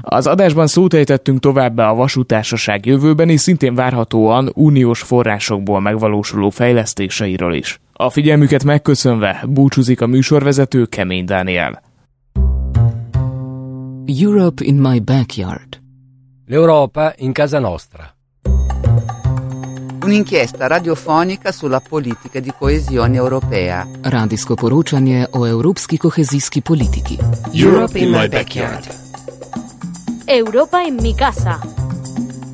[0.00, 7.80] Az adásban szót ejtettünk továbbá a vasútársaság jövőbeni, szintén várhatóan uniós forrásokból megvalósuló fejlesztéseiről is.
[8.02, 11.82] A figyelmüket megköszönve búcsúzik a műsorvezető Kemény Dániel.
[14.20, 15.80] Europe in my backyard.
[16.46, 18.16] L'Europa in casa nostra.
[20.04, 23.86] Un'inchiesta radiofonica sulla politica di coesione europea.
[24.02, 27.18] Radijsko poročanje o evropski kohezijski politiki.
[27.64, 28.84] Europe in my backyard.
[30.26, 31.58] Europa in mi casa.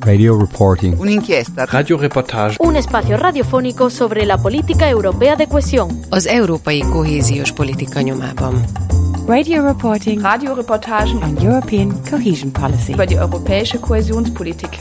[0.07, 0.97] Radio reporting.
[0.97, 1.65] Un'inchiesta.
[1.65, 2.55] Radioreportage.
[2.61, 5.89] Un espacio radiofónico sobre la política europea de cohesión.
[6.09, 8.63] Az európai kohéziós politika nyomában.
[9.27, 10.21] Radio reporting.
[10.21, 12.93] Radioreportagen on European cohesion policy.
[12.93, 14.79] über die europäische Kohäsionspolitik.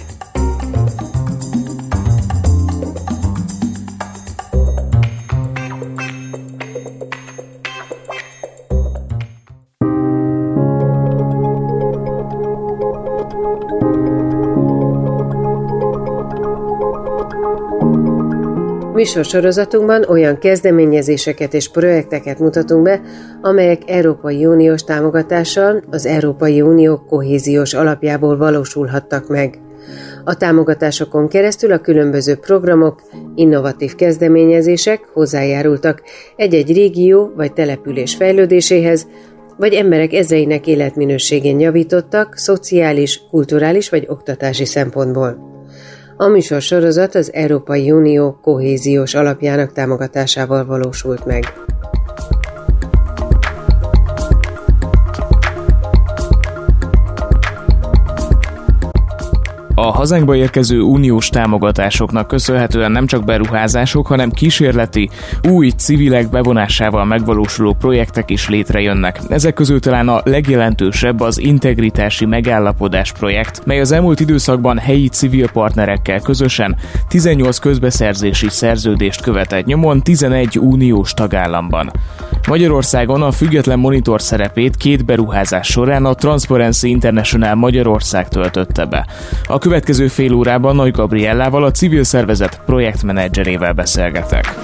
[18.92, 23.00] Műsorsorozatunkban olyan kezdeményezéseket és projekteket mutatunk be,
[23.42, 29.58] amelyek Európai Uniós támogatással az Európai Unió kohéziós alapjából valósulhattak meg.
[30.24, 33.02] A támogatásokon keresztül a különböző programok,
[33.34, 36.02] innovatív kezdeményezések hozzájárultak
[36.36, 39.06] egy-egy régió vagy település fejlődéséhez,
[39.56, 45.55] vagy emberek ezreinek életminőségén javítottak szociális, kulturális vagy oktatási szempontból.
[46.18, 51.44] A műsor sorozat az Európai Unió kohéziós alapjának támogatásával valósult meg.
[59.78, 65.10] A hazánkba érkező uniós támogatásoknak köszönhetően nem csak beruházások, hanem kísérleti,
[65.50, 69.20] új civilek bevonásával megvalósuló projektek is létrejönnek.
[69.28, 75.50] Ezek közül talán a legjelentősebb az integritási megállapodás projekt, mely az elmúlt időszakban helyi civil
[75.50, 76.76] partnerekkel közösen
[77.08, 81.92] 18 közbeszerzési szerződést követett nyomon 11 uniós tagállamban.
[82.46, 89.06] Magyarországon a független monitor szerepét két beruházás során a Transparency International Magyarország töltötte be.
[89.44, 94.54] A következő fél órában Nagy Gabriellával a civil szervezet projektmenedzserével beszélgetek.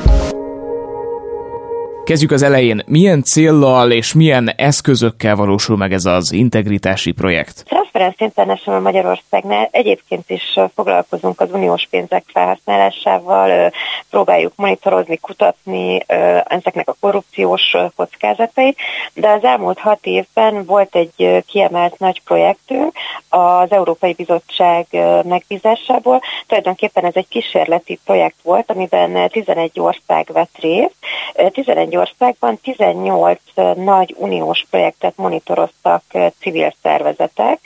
[2.04, 2.82] Kezdjük az elején.
[2.86, 7.64] Milyen céllal és milyen eszközökkel valósul meg ez az integritási projekt?
[7.66, 13.72] Transparency International Magyarországnál egyébként is foglalkozunk az uniós pénzek felhasználásával,
[14.10, 16.04] próbáljuk monitorozni, kutatni
[16.44, 18.76] ezeknek a korrupciós kockázatait,
[19.14, 22.92] de az elmúlt hat évben volt egy kiemelt nagy projektünk
[23.28, 24.86] az Európai Bizottság
[25.24, 26.22] megbízásából.
[26.46, 30.94] Tulajdonképpen ez egy kísérleti projekt volt, amiben 11 ország vett részt.
[31.52, 33.40] 11 országban 18
[33.74, 36.02] nagy uniós projektet monitoroztak
[36.40, 37.60] civil szervezetek,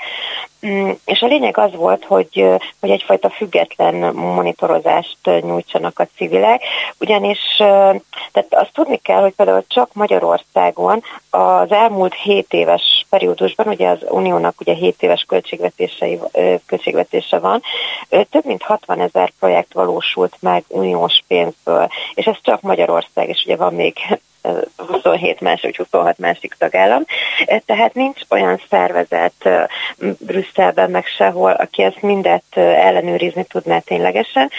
[0.66, 2.46] mm, és a lényeg az volt, hogy,
[2.80, 6.62] hogy egyfajta független monitorozást nyújtsanak a civilek,
[7.00, 13.88] ugyanis tehát azt tudni kell, hogy például csak Magyarországon az elmúlt 7 éves periódusban, ugye
[13.88, 16.18] az Uniónak ugye 7 éves költségvetései,
[16.66, 17.62] költségvetése van,
[18.08, 23.56] több mint 60 ezer projekt valósult meg uniós pénzből, és ez csak Magyarország, és ugye
[23.56, 23.96] van még
[24.76, 27.02] 27 másik vagy 26 másik tagállam.
[27.66, 29.48] Tehát nincs olyan szervezet
[30.18, 34.50] Brüsszelben meg sehol, aki ezt mindet ellenőrizni tudná ténylegesen.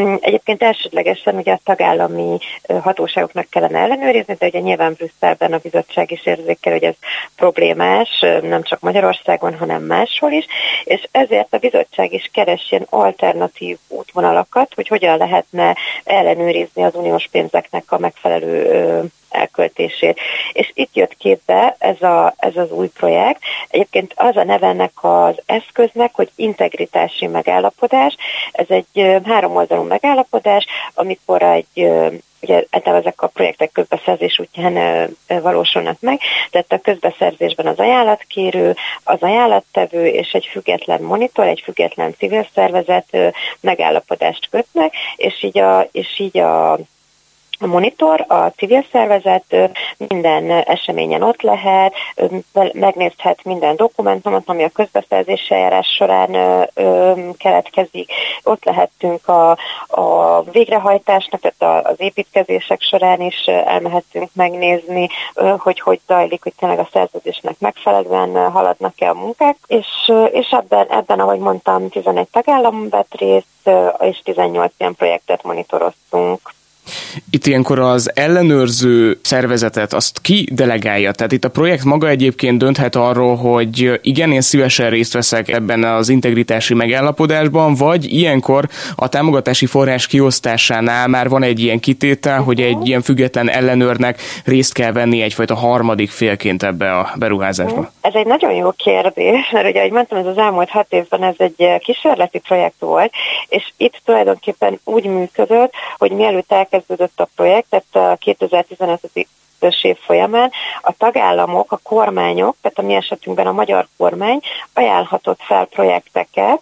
[0.00, 2.38] Mm, egyébként elsődlegesen ugye a tagállami
[2.82, 6.94] hatóságoknak kellene ellenőrizni, de ugye nyilván Brüsszelben a bizottság is érzékel, hogy ez
[7.36, 10.46] problémás, nem csak Magyarországon, hanem máshol is,
[10.84, 17.28] és ezért a bizottság is keres ilyen alternatív útvonalakat, hogy hogyan lehetne ellenőrizni az uniós
[17.30, 19.02] pénzeknek a megfelelő
[19.34, 20.20] elköltését.
[20.52, 23.40] És itt jött képbe ez, a, ez az új projekt.
[23.68, 28.16] Egyébként az a neve ennek az eszköznek, hogy integritási megállapodás.
[28.52, 31.90] Ez egy három oldalú megállapodás, amikor egy
[32.44, 36.20] ugye ezek a projektek közbeszerzés útján valósulnak meg,
[36.50, 43.16] tehát a közbeszerzésben az ajánlatkérő, az ajánlattevő és egy független monitor, egy független civil szervezet
[43.60, 46.78] megállapodást kötnek, és így a, és így a
[47.64, 49.56] a monitor, a civil szervezet
[49.96, 51.94] minden eseményen ott lehet,
[52.72, 56.30] megnézhet minden dokumentumot, ami a közbeszerzési eljárás során
[57.36, 58.12] keletkezik.
[58.42, 59.50] Ott lehetünk a,
[59.86, 65.08] a végrehajtásnak, tehát az építkezések során is elmehetünk megnézni,
[65.58, 71.20] hogy hogy zajlik, hogy tényleg a szerződésnek megfelelően haladnak-e a munkák, és, és ebben, ebben,
[71.20, 76.40] ahogy mondtam, 11 tagállam vett részt, és 18 ilyen projektet monitoroztunk.
[77.30, 81.12] Itt ilyenkor az ellenőrző szervezetet azt ki delegálja?
[81.12, 85.84] Tehát itt a projekt maga egyébként dönthet arról, hogy igen, én szívesen részt veszek ebben
[85.84, 92.60] az integritási megállapodásban, vagy ilyenkor a támogatási forrás kiosztásánál már van egy ilyen kitétel, hogy
[92.60, 97.90] egy ilyen független ellenőrnek részt kell venni egyfajta harmadik félként ebbe a beruházásba.
[98.00, 101.34] Ez egy nagyon jó kérdés, mert ugye, ahogy mondtam, ez az elmúlt hat évben ez
[101.36, 103.12] egy kísérleti projekt volt,
[103.48, 109.10] és itt tulajdonképpen úgy működött, hogy mielőtt kezdődött a projekt, tehát 2015
[109.64, 114.40] 2022-es év folyamán a tagállamok, a kormányok, tehát a mi esetünkben a magyar kormány
[114.74, 116.60] ajánlhatott fel projekteket,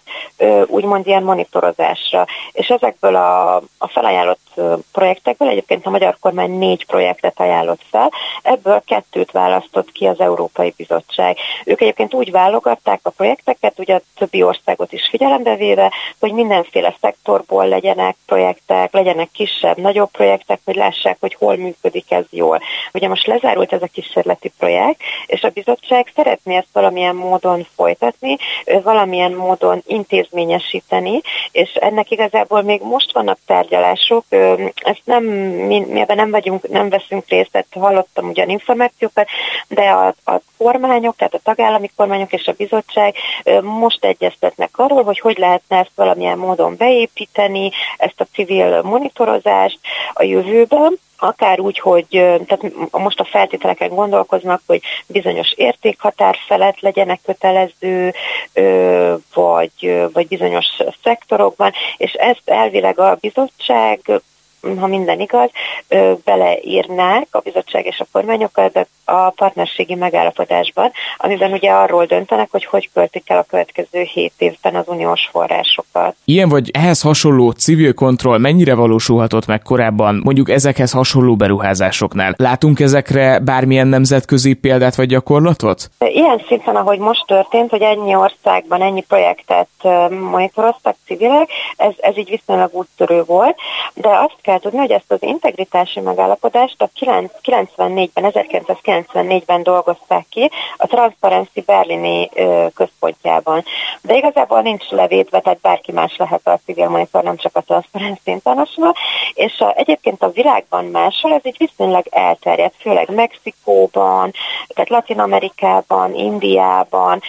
[0.65, 2.25] úgymond ilyen monitorozásra.
[2.51, 4.61] És ezekből a, a felajánlott
[4.91, 8.11] projektekből egyébként a magyar kormány négy projektet ajánlott fel,
[8.41, 11.37] ebből kettőt választott ki az Európai Bizottság.
[11.65, 16.95] Ők egyébként úgy válogatták a projekteket, ugye a többi országot is figyelembe véve, hogy mindenféle
[17.01, 22.61] szektorból legyenek projektek, legyenek kisebb, nagyobb projektek, hogy lássák, hogy hol működik ez jól.
[22.97, 28.37] Ugye most lezárult ez a kísérleti projekt, és a bizottság szeretné ezt valamilyen módon folytatni,
[28.83, 34.25] valamilyen módon intézményesíteni, és ennek igazából még most vannak tárgyalások,
[34.75, 39.27] ezt nem, mi, mi ebben nem vagyunk, nem veszünk részt, tehát hallottam ugyan információkat,
[39.67, 43.15] de a, a kormányok, tehát a tagállami kormányok és a bizottság
[43.61, 49.79] most egyeztetnek arról, hogy hogy lehetne ezt valamilyen módon beépíteni, ezt a civil monitorozást
[50.13, 57.19] a jövőben, akár úgy, hogy tehát most a feltételeken gondolkoznak, hogy bizonyos értékhatár felett legyenek
[57.25, 58.13] kötelező,
[59.33, 60.65] vagy, vagy bizonyos
[61.03, 64.21] szektorokban, és ezt elvileg a bizottság
[64.79, 65.49] ha minden igaz,
[66.23, 72.89] beleírnák a bizottság és a kormányokat a partnerségi megállapodásban, amiben ugye arról döntenek, hogy hogy
[72.93, 76.15] költik el a következő hét évben az uniós forrásokat.
[76.25, 82.33] Ilyen vagy ehhez hasonló civil kontroll mennyire valósulhatott meg korábban, mondjuk ezekhez hasonló beruházásoknál?
[82.37, 85.89] Látunk ezekre bármilyen nemzetközi példát vagy gyakorlatot?
[85.99, 89.67] Ilyen szinten, ahogy most történt, hogy ennyi országban ennyi projektet
[90.09, 93.55] monitoroztak civilek, ez, ez így viszonylag úttörő volt,
[93.93, 96.89] de azt kell tudni, hogy ezt az integritási megállapodást a
[97.41, 102.29] 94-ben, 1994-ben dolgozták ki a Transparency Berlini
[102.73, 103.63] központjában.
[104.01, 108.31] De igazából nincs levédve, tehát bárki más lehet a Civil Monitor, nem csak a Transparency
[108.31, 108.93] International,
[109.33, 114.33] és a, egyébként a világban máshol ez így viszonylag elterjedt, főleg Mexikóban,
[114.67, 117.21] tehát Latin Amerikában, Indiában,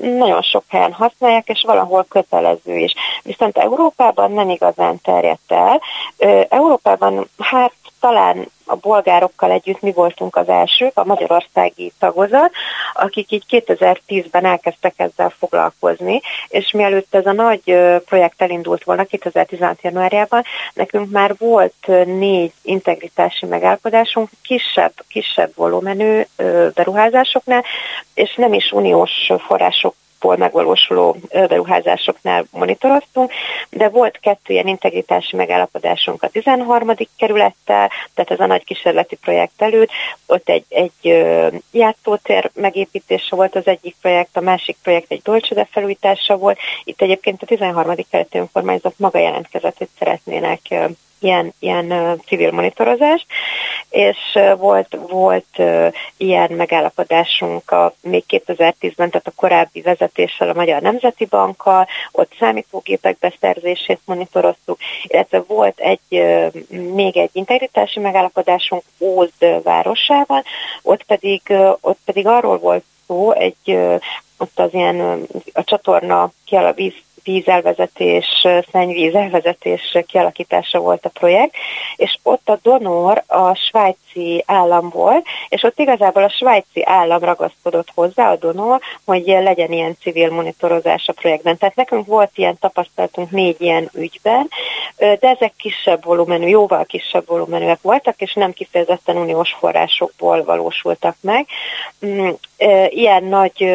[0.00, 2.94] nagyon sok helyen használják, és valahol kötelező is.
[3.22, 5.80] Viszont Európában nem igazán terjedt el.
[6.56, 12.50] Európában hát talán a bolgárokkal együtt mi voltunk az elsők, a magyarországi tagozat,
[12.94, 17.62] akik így 2010-ben elkezdtek ezzel foglalkozni, és mielőtt ez a nagy
[18.04, 19.82] projekt elindult volna 2016.
[19.82, 20.42] januárjában,
[20.74, 26.22] nekünk már volt négy integritási megállapodásunk, kisebb, kisebb volumenű
[26.74, 27.64] beruházásoknál,
[28.14, 33.32] és nem is uniós források ból megvalósuló beruházásoknál monitoroztunk,
[33.70, 36.94] de volt kettő ilyen integritási megállapodásunk a 13.
[37.16, 39.90] kerülettel, tehát ez a nagy kísérleti projekt előtt,
[40.26, 41.24] ott egy, egy
[41.72, 46.58] játszótér megépítése volt az egyik projekt, a másik projekt egy dolcsode felújítása volt.
[46.84, 47.94] Itt egyébként a 13.
[48.10, 50.60] kerületi önkormányzat maga jelentkezett, hogy szeretnének
[51.18, 53.26] ilyen, ilyen civil monitorozás,
[53.90, 55.62] és volt, volt
[56.16, 63.18] ilyen megállapodásunk a, még 2010-ben, tehát a korábbi vezetéssel, a Magyar Nemzeti Bankkal, ott számítógépek
[63.18, 66.24] beszerzését monitoroztuk, illetve volt egy,
[66.68, 70.42] még egy integritási megállapodásunk Ózd városával,
[70.82, 71.42] ott pedig,
[71.80, 73.78] ott pedig arról volt szó, egy,
[74.38, 76.94] ott az ilyen a csatorna kialavíz
[77.26, 81.54] vízelvezetés, szennyvízelvezetés kialakítása volt a projekt,
[81.96, 87.88] és ott a donor a svájci állam volt, és ott igazából a svájci állam ragaszkodott
[87.94, 91.58] hozzá, a donor, hogy legyen ilyen civil monitorozás a projektben.
[91.58, 94.48] Tehát nekünk volt ilyen tapasztalatunk négy ilyen ügyben,
[94.96, 101.46] de ezek kisebb volumenű, jóval kisebb volumenűek voltak, és nem kifejezetten uniós forrásokból valósultak meg.
[102.06, 102.28] Mm,
[102.88, 103.74] ilyen nagy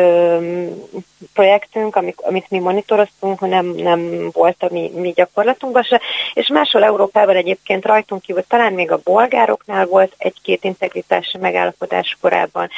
[1.33, 6.01] projektünk, amit mi monitoroztunk, nem, nem volt a mi, mi gyakorlatunkban se,
[6.34, 12.69] és máshol Európában egyébként rajtunk kívül, talán még a bolgároknál volt egy-két integritási megállapodás korábban,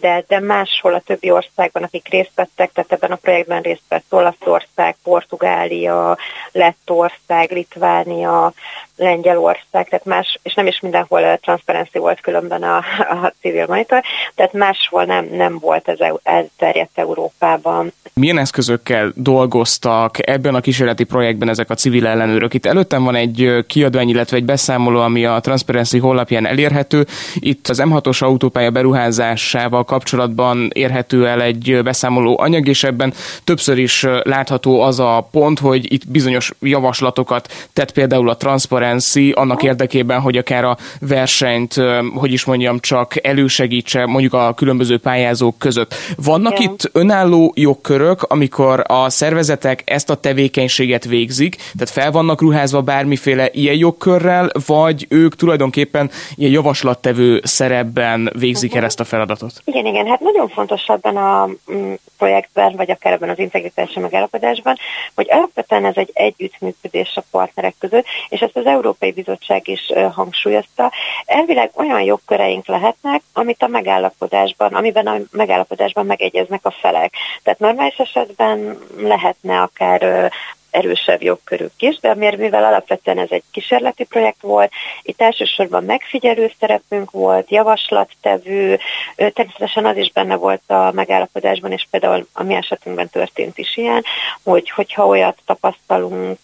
[0.00, 4.04] de, de máshol a többi országban, akik részt vettek, tehát ebben a projektben részt vett
[4.08, 6.18] Olaszország, Portugália,
[6.52, 8.52] Lettország, Litvánia,
[9.00, 12.76] Lengyelország, tehát más, és nem is mindenhol transzparency volt különben a,
[13.22, 14.02] a civil monitor,
[14.34, 17.92] tehát máshol nem, nem volt ez elterjedt Európában.
[18.14, 22.54] Milyen eszközökkel dolgoztak ebben a kísérleti projektben ezek a civil ellenőrök?
[22.54, 27.06] Itt előttem van egy kiadvány, illetve egy beszámoló, ami a Transparency honlapján elérhető.
[27.34, 33.12] Itt az M6-os autópálya beruházásával kapcsolatban érhető el egy beszámoló anyag, és ebben
[33.44, 39.32] többször is látható az a pont, hogy itt bizonyos javaslatokat tett például a Transparency Transparency
[39.34, 41.74] annak érdekében, hogy akár a versenyt,
[42.14, 45.94] hogy is mondjam, csak elősegítse mondjuk a különböző pályázók között.
[46.24, 46.72] Vannak Igen.
[46.72, 53.48] itt önálló jogkörök, amikor a szervezetek ezt a tevékenységet végzik, tehát fel vannak ruházva bármiféle
[53.52, 58.78] ilyen jogkörrel, vagy ők tulajdonképpen ilyen javaslattevő szerepben végzik uh-huh.
[58.78, 59.52] el ezt a feladatot?
[59.64, 64.76] Igen, igen, hát nagyon fontos ebben a mm, projektben, vagy akár ebben az integritási megállapodásban,
[65.14, 70.92] hogy alapvetően ez egy együttműködés a partnerek között, és ezt az Európai Bizottság is hangsúlyozta.
[71.24, 77.12] Elvileg olyan jogköreink lehetnek, amit a megállapodásban, amiben a megállapodásban megegyeznek a felek.
[77.42, 80.30] Tehát normális esetben lehetne akár
[80.70, 87.10] erősebb jogkörük is, de mivel alapvetően ez egy kísérleti projekt volt, itt elsősorban megfigyelő szerepünk
[87.10, 88.78] volt, javaslattevő,
[89.16, 94.04] természetesen az is benne volt a megállapodásban, és például a mi esetünkben történt is ilyen,
[94.42, 96.38] hogy hogyha olyat tapasztalunk,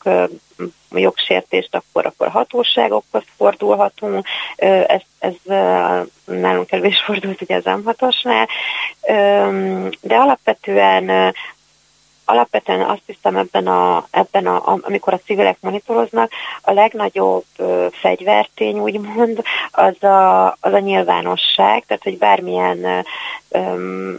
[0.91, 4.27] jogsértést, akkor, akkor hatóságokhoz fordulhatunk.
[4.87, 5.35] Ez, ez
[6.25, 8.49] nálunk elő is fordult ugye az M6-osnál.
[10.01, 11.35] De alapvetően
[12.27, 16.31] alapvetően azt hiszem ebben, a, ebben a, amikor a civilek monitoroznak,
[16.63, 23.05] a legnagyobb ö, fegyvertény úgymond az a, az a nyilvánosság, tehát hogy bármilyen
[23.49, 24.13] ö,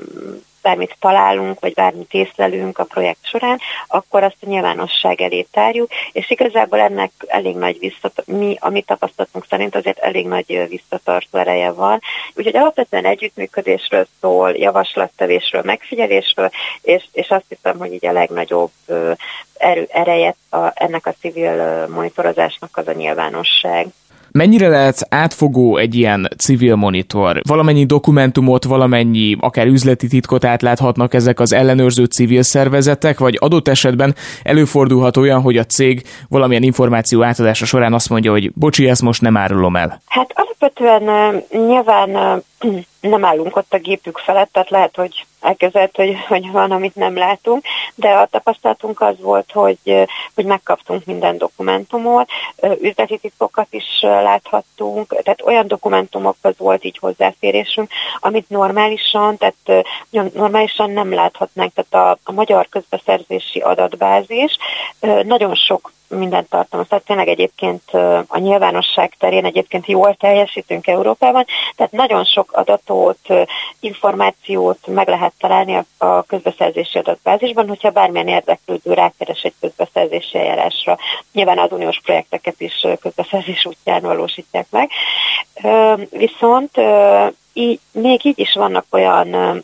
[0.68, 6.30] bármit találunk, vagy bármit észlelünk a projekt során, akkor azt a nyilvánosság elé tárjuk, és
[6.30, 12.00] igazából ennek elég nagy visszatartó, mi, amit tapasztalatunk szerint azért elég nagy visszatartó ereje van.
[12.34, 16.50] Úgyhogy alapvetően együttműködésről szól, javaslattevésről, megfigyelésről,
[16.82, 18.72] és, és azt hiszem, hogy így a legnagyobb
[19.58, 23.88] erő, ereje a, ennek a civil monitorozásnak az a nyilvánosság.
[24.38, 27.42] Mennyire lehet átfogó egy ilyen civil monitor?
[27.48, 34.16] Valamennyi dokumentumot, valamennyi akár üzleti titkot átláthatnak ezek az ellenőrző civil szervezetek, vagy adott esetben
[34.44, 39.22] előfordulhat olyan, hogy a cég valamilyen információ átadása során azt mondja, hogy bocsi, ezt most
[39.22, 40.02] nem árulom el.
[40.06, 42.44] Hát alapvetően nyilván
[43.00, 47.18] nem állunk ott a gépük felett, tehát lehet, hogy elkezdett, hogy, hogy van, amit nem
[47.18, 47.64] látunk,
[47.96, 52.30] de a tapasztalatunk az volt, hogy, hogy megkaptunk minden dokumentumot,
[52.82, 57.90] üzleti titkokat is láthattunk, tehát olyan dokumentumokhoz volt így hozzáférésünk,
[58.20, 59.86] amit normálisan, tehát
[60.34, 64.58] normálisan nem láthatnánk, tehát a, a magyar közbeszerzési adatbázis
[65.24, 66.88] nagyon sok mindent tartalmaz.
[66.90, 67.82] Tehát tényleg egyébként
[68.28, 71.46] a nyilvánosság terén egyébként jól teljesítünk Európában,
[71.76, 73.20] tehát nagyon sok adatot,
[73.80, 80.98] információt meg lehet találni a közbeszerzési adatbázisban, hogyha bármilyen érdeklődő rákeres egy közbeszerzési eljárásra.
[81.32, 84.90] Nyilván az uniós projekteket is közbeszerzés útján valósítják meg.
[86.10, 86.72] Viszont
[87.54, 89.64] így, még így is vannak olyan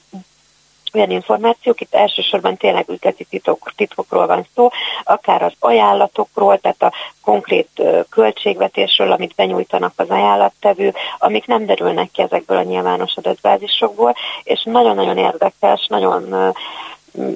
[0.94, 4.70] olyan információk, itt elsősorban tényleg üzleti titok, titkokról van szó,
[5.04, 12.22] akár az ajánlatokról, tehát a konkrét költségvetésről, amit benyújtanak az ajánlattevő, amik nem derülnek ki
[12.22, 16.54] ezekből a nyilvános adatbázisokból, és nagyon-nagyon érdekes, nagyon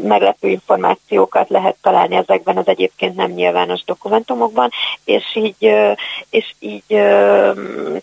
[0.04, 4.70] meglepő információkat lehet találni ezekben az egyébként nem nyilvános dokumentumokban,
[5.06, 5.74] és így,
[6.30, 6.84] és így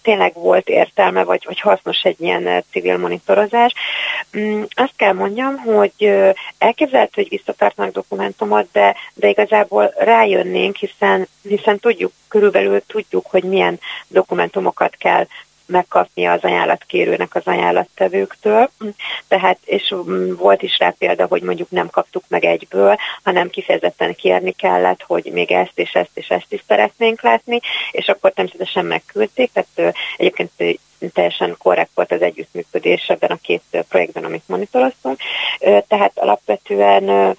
[0.02, 3.72] tényleg volt értelme, vagy, vagy hasznos egy ilyen civil monitorozás.
[4.38, 5.92] Mm, azt kell mondjam, hogy
[6.58, 13.80] elképzelhető, hogy visszatartnak dokumentumot, de, de igazából rájönnénk, hiszen, hiszen tudjuk, körülbelül tudjuk, hogy milyen
[14.08, 15.26] dokumentumokat kell
[15.66, 18.70] megkapnia az ajánlatkérőnek az ajánlattevőktől.
[19.28, 19.94] Tehát, és
[20.36, 25.30] volt is rá példa, hogy mondjuk nem kaptuk meg egyből, hanem kifejezetten kérni kellett, hogy
[25.32, 27.60] még ezt és ezt és ezt is szeretnénk látni,
[27.90, 30.50] és akkor természetesen megküldték, tehát egyébként
[31.12, 35.18] teljesen korrekt volt az együttműködés ebben a két projektben, amit monitoroztunk.
[35.58, 37.36] Tehát alapvetően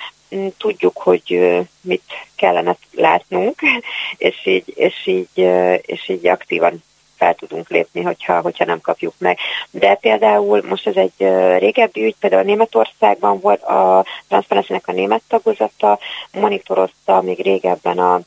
[0.57, 2.03] tudjuk, hogy mit
[2.35, 3.59] kellene látnunk,
[4.17, 5.47] és így, és így,
[5.81, 6.83] és így aktívan
[7.17, 9.37] fel tudunk lépni, hogyha, hogyha nem kapjuk meg.
[9.71, 15.99] De például most ez egy régebbi ügy, például Németországban volt a transzparency a német tagozata,
[16.31, 18.21] monitorozta még régebben a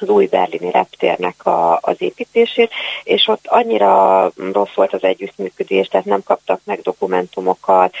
[0.00, 2.70] az új berlini reptérnek a, az építését,
[3.02, 7.94] és ott annyira rossz volt az együttműködés, tehát nem kaptak meg dokumentumokat,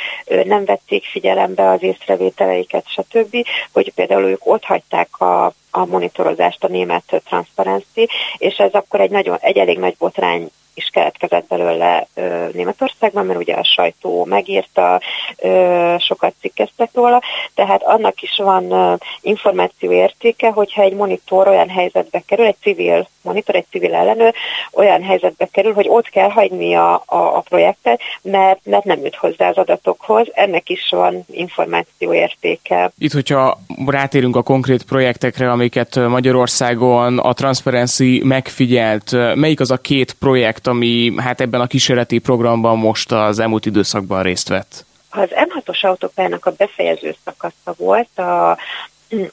[0.44, 3.36] nem vették figyelembe az észrevételeiket, stb.,
[3.72, 9.10] hogy például ők ott hagyták a, a monitorozást a német Transparency, és ez akkor egy,
[9.10, 15.00] nagyon, egy elég nagy botrány is keletkezett belőle ö, Németországban, mert ugye a sajtó megírta,
[15.38, 17.22] ö, sokat cikkeztek róla,
[17.54, 23.08] tehát annak is van ö, információ értéke, hogyha egy monitor olyan helyzetbe kerül, egy civil
[23.22, 24.34] monitor, egy civil ellenőr
[24.72, 29.16] olyan helyzetbe kerül, hogy ott kell hagyni a, a, a projektet, mert, mert nem jut
[29.16, 32.90] hozzá az adatokhoz, ennek is van információ értéke.
[32.98, 40.12] Itt, hogyha rátérünk a konkrét projektekre, amiket Magyarországon a Transparency megfigyelt, melyik az a két
[40.12, 44.84] projekt, ami hát ebben a kísérleti programban most az elmúlt időszakban részt vett?
[45.10, 48.58] Az M6-os autópályának a befejező szakasza volt, a,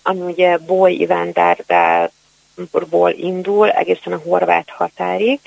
[0.04, 0.94] ami ugye Boly
[2.90, 5.40] ból indul egészen a horvát határig.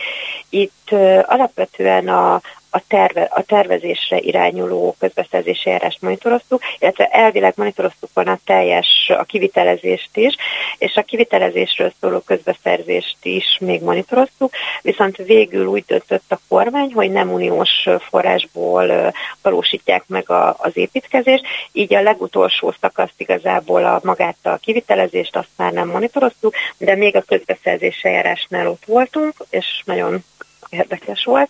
[0.49, 0.91] Itt
[1.23, 2.41] alapvetően a,
[2.71, 9.25] a, terve, a tervezésre irányuló közbeszerzési eljárást monitoroztuk, illetve elvileg monitoroztuk volna a teljes a
[9.25, 10.37] kivitelezést is,
[10.79, 14.53] és a kivitelezésről szóló közbeszerzést is még monitoroztuk,
[14.83, 19.13] viszont végül úgy döntött a kormány, hogy nem uniós forrásból
[19.43, 25.49] valósítják meg a, az építkezést, így a legutolsó szakaszt igazából a magát a kivitelezést azt
[25.57, 30.25] már nem monitoroztuk, de még a közbeszerzési eljárásnál ott voltunk, és nagyon
[30.71, 31.49] érdekes volt.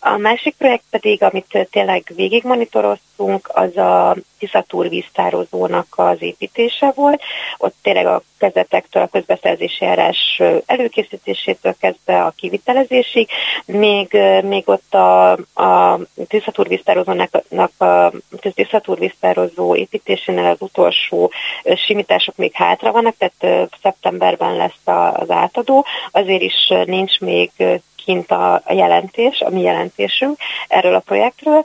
[0.00, 7.22] A másik projekt pedig, amit tényleg végig monitoroztunk, az a Tiszatúr víztározónak az építése volt.
[7.58, 13.28] Ott tényleg a kezdetektől a közbeszerzési járás előkészítésétől kezdve a kivitelezésig,
[13.66, 15.30] még, még ott a,
[15.62, 18.12] a Tiszatúr víztározónak a
[18.54, 21.32] Tiszatúr víztározó építésénél az utolsó
[21.76, 24.80] simítások még hátra vannak, tehát szeptemberben lesz
[25.14, 27.50] az átadó, azért is nincs még
[28.04, 30.38] kint a, jelentés, a mi jelentésünk
[30.68, 31.64] erről a projektről,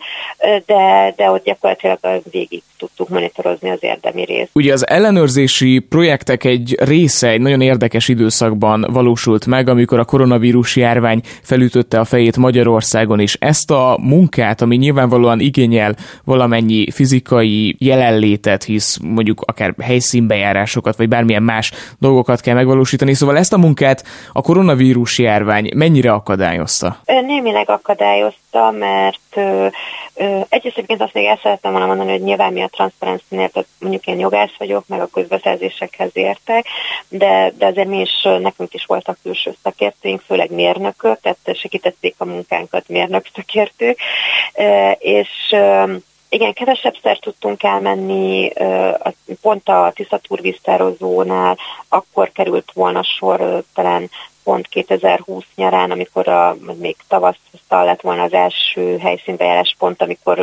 [0.65, 1.99] de, de ott gyakorlatilag
[2.31, 4.49] végig tudtuk monitorozni az érdemi részt.
[4.53, 10.75] Ugye az ellenőrzési projektek egy része egy nagyon érdekes időszakban valósult meg, amikor a koronavírus
[10.75, 18.63] járvány felütötte a fejét Magyarországon, és ezt a munkát, ami nyilvánvalóan igényel valamennyi fizikai jelenlétet,
[18.63, 24.41] hisz mondjuk akár helyszínbejárásokat, vagy bármilyen más dolgokat kell megvalósítani, szóval ezt a munkát a
[24.41, 26.97] koronavírus járvány mennyire akadályozta?
[27.05, 29.67] Némileg akadályozta, mert ö,
[30.15, 34.07] ö, egyébként azt még el szerettem volna mondani, hogy nyilván mi a transzparencinél, tehát mondjuk
[34.07, 36.65] én jogász vagyok, meg a közbeszerzésekhez értek,
[37.07, 42.25] de, de azért mi is, nekünk is voltak külső szakértőink, főleg mérnökök, tehát segítették a
[42.25, 43.99] munkánkat mérnök szakértők,
[44.97, 45.55] és
[46.29, 48.51] igen, kevesebb szer tudtunk elmenni,
[49.41, 51.57] pont a Tiszatúr víztározónál
[51.89, 54.09] akkor került volna sor talán
[54.45, 60.39] pont 2020 nyarán, amikor a, még tavasztal lett volna az első helyszínbejárás pont, amikor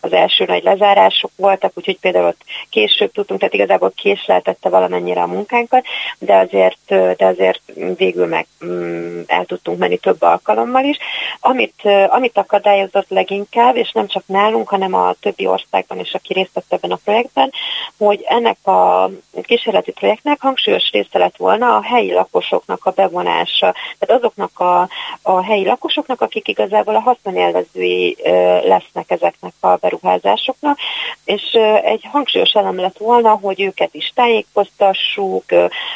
[0.00, 2.40] az első nagy lezárások voltak, úgyhogy például ott
[2.70, 5.84] később tudtunk, tehát igazából késleltette valamennyire a munkánkat,
[6.18, 6.78] de azért,
[7.16, 7.62] de azért
[7.96, 10.98] végül meg mm, el tudtunk menni több alkalommal is.
[11.40, 16.54] Amit, amit akadályozott leginkább, és nem csak nálunk, hanem a többi országban is, aki részt
[16.54, 17.52] vett ebben a projektben,
[17.98, 19.10] hogy ennek a
[19.42, 23.74] kísérleti projektnek hangsúlyos része lett volna a helyi lakosoknak a bevonása hatása.
[23.98, 24.88] Tehát azoknak a,
[25.22, 28.16] a helyi lakosoknak, akik igazából a haszonélvezői
[28.62, 30.78] lesznek ezeknek a beruházásoknak,
[31.24, 31.42] és
[31.82, 35.44] egy hangsúlyos elem lett volna, hogy őket is tájékoztassuk,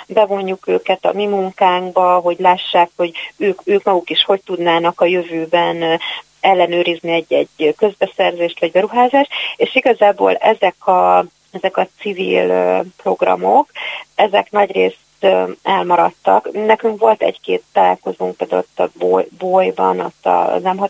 [0.06, 5.06] bevonjuk őket a mi munkánkba, hogy lássák, hogy ők, ők maguk is hogy tudnának a
[5.06, 6.00] jövőben
[6.40, 13.70] ellenőrizni egy-egy közbeszerzést vagy beruházást, és igazából ezek a ezek a civil programok,
[14.14, 14.98] ezek nagyrészt
[15.62, 16.52] elmaradtak.
[16.52, 20.84] Nekünk volt egy-két találkozónk például ott a boly, bolyban, ott az m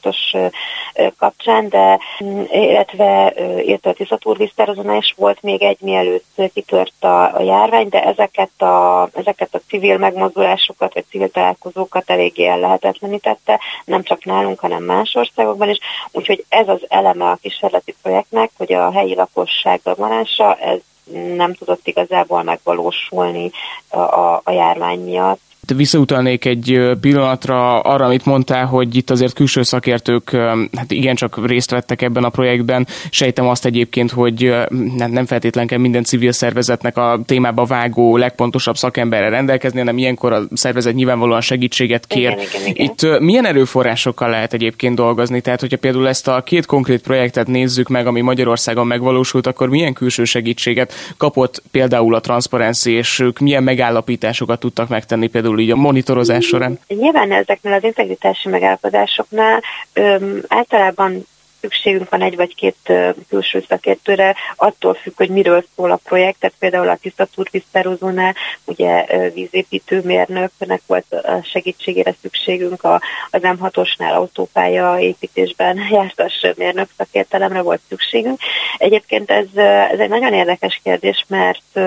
[1.19, 3.33] kapcsán, de mm, illetve
[3.65, 9.09] illetve a Tiszatúr is volt még egy, mielőtt kitört a, a járvány, de ezeket a,
[9.15, 15.69] ezeket a civil megmozdulásokat, vagy civil találkozókat eléggé ellehetetlenítette, nem csak nálunk, hanem más országokban
[15.69, 15.79] is.
[16.13, 20.79] Úgyhogy ez az eleme a kísérleti projektnek, hogy a helyi lakosság bevonása, ez
[21.13, 23.51] nem tudott igazából megvalósulni
[23.89, 23.99] a,
[24.45, 30.31] a járvány miatt visszautalnék egy pillanatra arra, amit mondtál, hogy itt azért külső szakértők
[30.77, 32.87] hát igencsak részt vettek ebben a projektben.
[33.11, 34.55] Sejtem azt egyébként, hogy
[34.95, 40.43] nem, feltétlen kell minden civil szervezetnek a témába vágó legpontosabb szakemberre rendelkezni, hanem ilyenkor a
[40.53, 42.31] szervezet nyilvánvalóan segítséget kér.
[42.31, 42.85] Igen, igen, igen.
[42.85, 45.41] Itt milyen erőforrásokkal lehet egyébként dolgozni?
[45.41, 49.93] Tehát, hogyha például ezt a két konkrét projektet nézzük meg, ami Magyarországon megvalósult, akkor milyen
[49.93, 55.77] külső segítséget kapott például a transzparenci, és ők milyen megállapításokat tudtak megtenni például így a
[55.77, 56.79] monitorozás során?
[56.89, 61.27] Nyilván ezeknél az integritási megállapodásoknál öm, általában
[61.61, 62.93] szükségünk van egy vagy két
[63.29, 68.35] külső szakértőre, attól függ, hogy miről szól a projekt, tehát például a Tisztatúr víztározónál
[68.65, 77.81] ugye vízépítőmérnöknek volt a segítségére szükségünk, a, az M6-osnál autópálya építésben jártas mérnök szakértelemre volt
[77.89, 78.41] szükségünk.
[78.77, 79.57] Egyébként ez,
[79.93, 81.81] ez egy nagyon érdekes kérdés, mert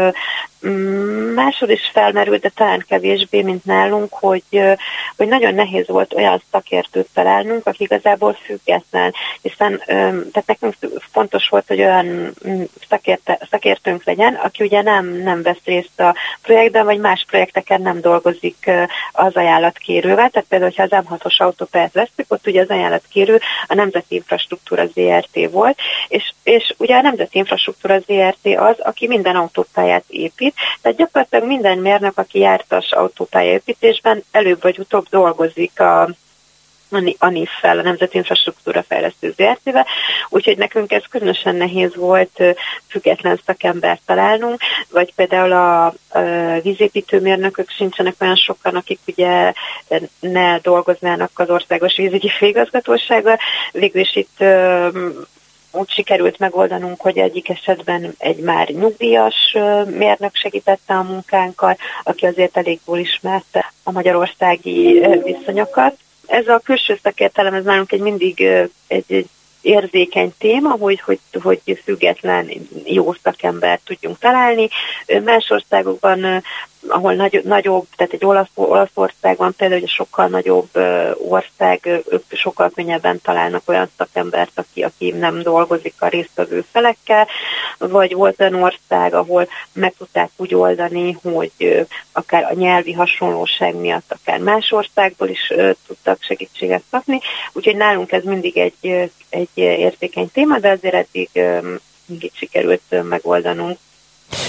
[1.36, 4.43] másod is felmerült, de talán kevésbé, mint nálunk, hogy,
[5.18, 10.74] hogy nagyon nehéz volt olyan szakértőt találnunk, aki igazából független, hiszen tehát nekünk
[11.11, 12.34] fontos volt, hogy olyan
[12.89, 18.01] szakérte, szakértőnk legyen, aki ugye nem, nem vesz részt a projektben, vagy más projekteken nem
[18.01, 18.72] dolgozik
[19.11, 24.16] az ajánlatkérővel, tehát például, hogyha az M6-os autópályát veszük, ott ugye az ajánlatkérő a Nemzeti
[24.16, 30.52] Infrastruktúra ZRT volt, és, és ugye a Nemzeti Infrastruktúra ZRT az, aki minden autópályát épít,
[30.81, 36.09] tehát gyakorlatilag minden mérnök, aki jártas autópályaépítésben, előbb vagy utóbb dolgozik a
[37.17, 39.85] a NIF-fel, a Nemzeti Infrastruktúra Fejlesztő ZRT-vel,
[40.29, 42.43] úgyhogy nekünk ez különösen nehéz volt
[42.87, 45.93] független szakembert találnunk, vagy például a, a
[46.61, 49.53] vízépítőmérnökök sincsenek olyan sokan, akik ugye
[50.19, 53.39] ne dolgoznának az országos vízügyi főigazgatósággal.
[53.71, 54.43] Végül is itt
[55.76, 62.57] úgy sikerült megoldanunk, hogy egyik esetben egy már nyugdíjas mérnök segítette a munkánkat, aki azért
[62.57, 65.95] elég jól ismerte a magyarországi viszonyokat,
[66.28, 68.41] ez a külső szakértelem, ez nálunk egy mindig
[68.88, 69.28] egy, egy
[69.61, 72.49] érzékeny téma, hogy, hogy, hogy független
[72.86, 74.69] jó szakember tudjunk találni.
[75.24, 76.43] Más országokban
[76.88, 80.69] ahol nagy, nagyobb, tehát egy Olasz, Olaszország van például, hogy sokkal nagyobb
[81.29, 87.27] ország, ők sokkal könnyebben találnak olyan szakembert, aki, aki nem dolgozik a résztvevő felekkel,
[87.77, 94.11] vagy volt olyan ország, ahol meg tudták úgy oldani, hogy akár a nyelvi hasonlóság miatt,
[94.21, 95.53] akár más országból is
[95.88, 97.19] tudtak segítséget kapni,
[97.53, 101.29] úgyhogy nálunk ez mindig egy, egy értékeny téma, de azért eddig
[102.05, 103.77] mindig sikerült megoldanunk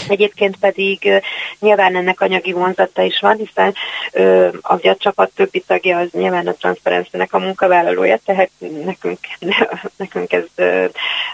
[0.08, 1.22] Egyébként pedig
[1.60, 3.74] nyilván ennek anyagi vonzata is van, hiszen
[4.12, 8.50] ö, a csapat többi tagja az nyilván a transzparenciának a munkavállalója, tehát
[8.84, 9.18] nekünk,
[9.96, 10.84] nekünk ez ö,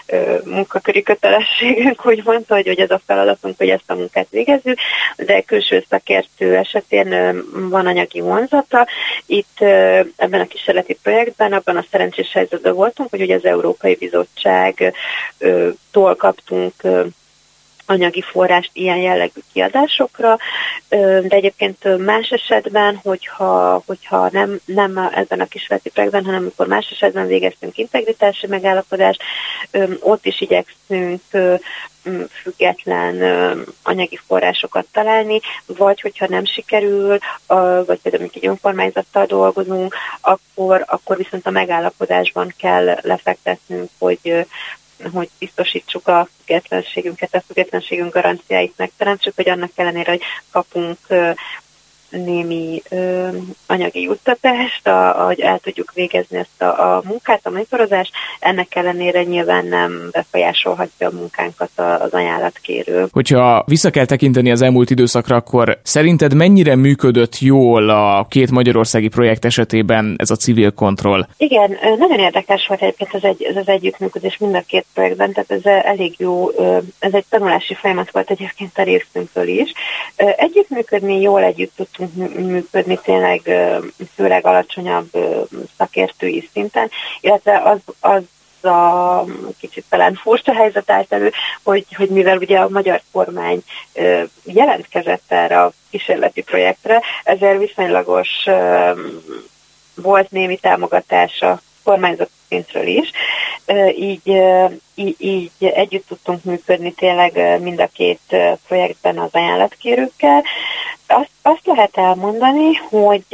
[0.05, 4.77] ö, munkaköri kötelességünk, hogy mondta, hogy, hogy ez a feladatunk, hogy ezt a munkát végezzük,
[5.15, 7.09] de külső szakértő esetén
[7.69, 8.87] van anyagi vonzata.
[9.25, 9.61] Itt
[10.15, 14.93] ebben a kísérleti projektben abban a szerencsés helyzetben voltunk, hogy ugye az Európai Bizottság
[15.37, 16.73] ö, tól kaptunk
[17.91, 20.37] anyagi forrást ilyen jellegű kiadásokra,
[20.89, 26.89] de egyébként más esetben, hogyha, hogyha nem, nem ebben a kísérleti projektben, hanem amikor más
[26.91, 29.21] esetben végeztünk integritási megállapodást,
[29.99, 31.21] ott is igyekszünk
[32.41, 33.15] független
[33.83, 37.17] anyagi forrásokat találni, vagy hogyha nem sikerül,
[37.85, 44.45] vagy például egy önkormányzattal dolgozunk, akkor, akkor viszont a megállapodásban kell lefektetnünk, hogy,
[45.13, 50.21] hogy biztosítsuk a függetlenségünket, a függetlenségünk garanciáit megteremtsük, hogy annak ellenére, hogy
[50.51, 50.97] kapunk
[52.11, 53.27] némi ö,
[53.67, 59.23] anyagi juttatást, a, hogy el tudjuk végezni ezt a, a munkát, a monitorozást, ennek ellenére
[59.23, 63.07] nyilván nem befolyásolhatja a munkánkat az ajánlatkérő.
[63.11, 69.07] Hogyha vissza kell tekinteni az elmúlt időszakra, akkor szerinted mennyire működött jól a két magyarországi
[69.07, 71.27] projekt esetében ez a civil kontroll?
[71.37, 75.51] Igen, nagyon érdekes volt egyébként ez, egy, ez az együttműködés mind a két projektben, tehát
[75.51, 76.49] ez elég jó,
[76.99, 79.73] ez egy tanulási folyamat volt egyébként a részünkről is.
[80.15, 82.00] Együttműködni jól együtt tudtunk
[82.35, 83.41] működni tényleg
[84.15, 85.09] főleg alacsonyabb
[85.77, 86.89] szakértői szinten,
[87.19, 88.23] illetve az, az
[88.63, 89.25] a
[89.59, 91.31] kicsit talán furcsa helyzet állt elő,
[91.63, 93.63] hogy, hogy mivel ugye a magyar kormány
[94.43, 98.29] jelentkezett erre a kísérleti projektre, ezért viszonylagos
[99.95, 103.11] volt némi támogatása kormányzat szintről is.
[103.97, 104.41] Így,
[104.95, 108.35] így, így együtt tudtunk működni tényleg mind a két
[108.67, 110.43] projektben az ajánlatkérőkkel.
[111.11, 113.25] Azt, azt lehet elmondani, hogy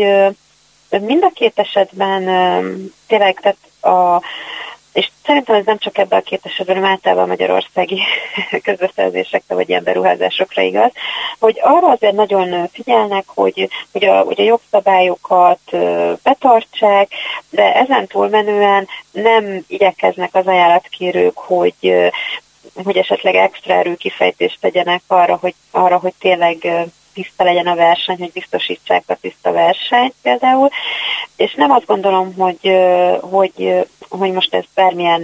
[0.90, 2.24] mind a két esetben
[3.08, 3.58] tényleg tehát
[3.96, 4.22] a,
[4.98, 8.02] és szerintem ez nem csak ebben a két esetben, hanem általában a magyarországi
[8.64, 10.92] közbeszerzésekre vagy ilyen beruházásokra igaz,
[11.40, 15.60] hogy arra azért nagyon figyelnek, hogy, hogy, a, hogy a jogszabályokat
[16.24, 17.12] betartsák,
[17.50, 22.12] de ezen túlmenően nem igyekeznek az ajánlatkérők, hogy
[22.84, 26.68] hogy esetleg extra erőkifejtést tegyenek arra, hogy, arra, hogy tényleg
[27.18, 30.70] tiszta legyen a verseny, hogy biztosítsák a tiszta versenyt például.
[31.36, 32.72] És nem azt gondolom, hogy,
[33.22, 35.24] hogy, hogy most ez bármilyen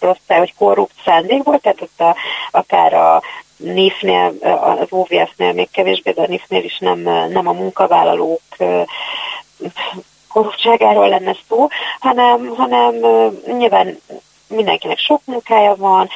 [0.00, 2.16] rossz, hogy korrupt szándék volt, tehát ott a,
[2.50, 3.22] akár a
[3.56, 6.98] NIF-nél, az OVS-nél még kevésbé, de a NIF-nél is nem,
[7.28, 8.42] nem a munkavállalók
[10.28, 11.68] korruptságáról lenne szó,
[11.98, 12.94] hanem, hanem
[13.58, 13.98] nyilván
[14.48, 16.08] mindenkinek sok munkája van,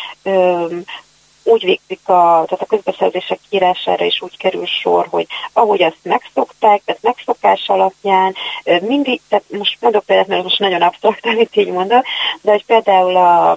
[1.47, 6.83] úgy végzik a, tehát a közbeszerzések írására is úgy kerül sor, hogy ahogy azt megszokták,
[6.85, 8.35] tehát megszokás alapján,
[8.81, 12.05] mindig, tehát most mondok példát, mert most nagyon absztrakt, amit így mondok,
[12.41, 13.51] de hogy például a,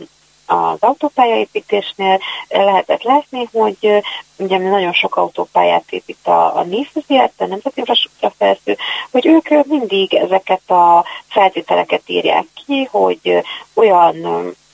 [0.46, 2.20] az autópályaépítésnél
[2.50, 4.02] lehetett látni, hogy
[4.38, 8.78] ugye nagyon sok autópályát épít a, a NIF, a Nemzeti Infrastruktúra Felsző,
[9.12, 14.16] hogy ők mindig ezeket a feltételeket írják ki, hogy olyan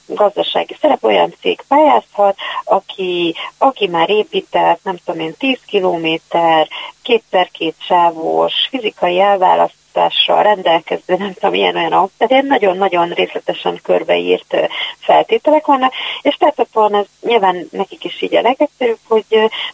[0.08, 6.68] gazdasági szerep olyan cég pályázhat, aki, aki már épített, nem tudom én, 10 kilométer,
[7.06, 13.80] kétszer-két sávos fizikai elválaszt támogatással rendelkező, nem tudom, ilyen olyan autó, tehát ilyen nagyon-nagyon részletesen
[13.84, 14.56] körbeírt
[15.00, 19.26] feltételek vannak, és feltetően ez nyilván nekik is így a legegyszerűbb, hogy,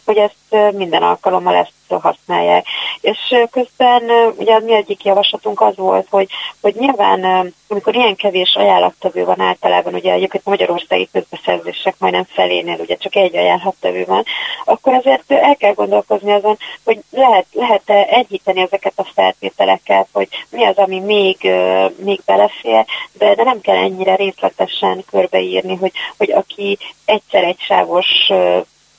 [0.04, 2.66] hogy ezt minden alkalommal ezt használják.
[3.00, 4.02] És közben
[4.36, 6.28] ugye mi egyik javaslatunk az volt, hogy,
[6.60, 12.96] hogy nyilván amikor ilyen kevés ajánlattevő van általában, ugye egyébként magyarországi közbeszerzések majdnem felénél ugye
[12.96, 14.24] csak egy ajánlattevő van,
[14.64, 20.64] akkor azért el kell gondolkozni azon, hogy lehet, lehet-e egyíteni ezeket a feltételeket, hogy mi
[20.64, 21.50] az, ami még,
[21.96, 28.30] még belefér, de, de nem kell ennyire részletesen körbeírni, hogy, hogy aki egyszer egy sávos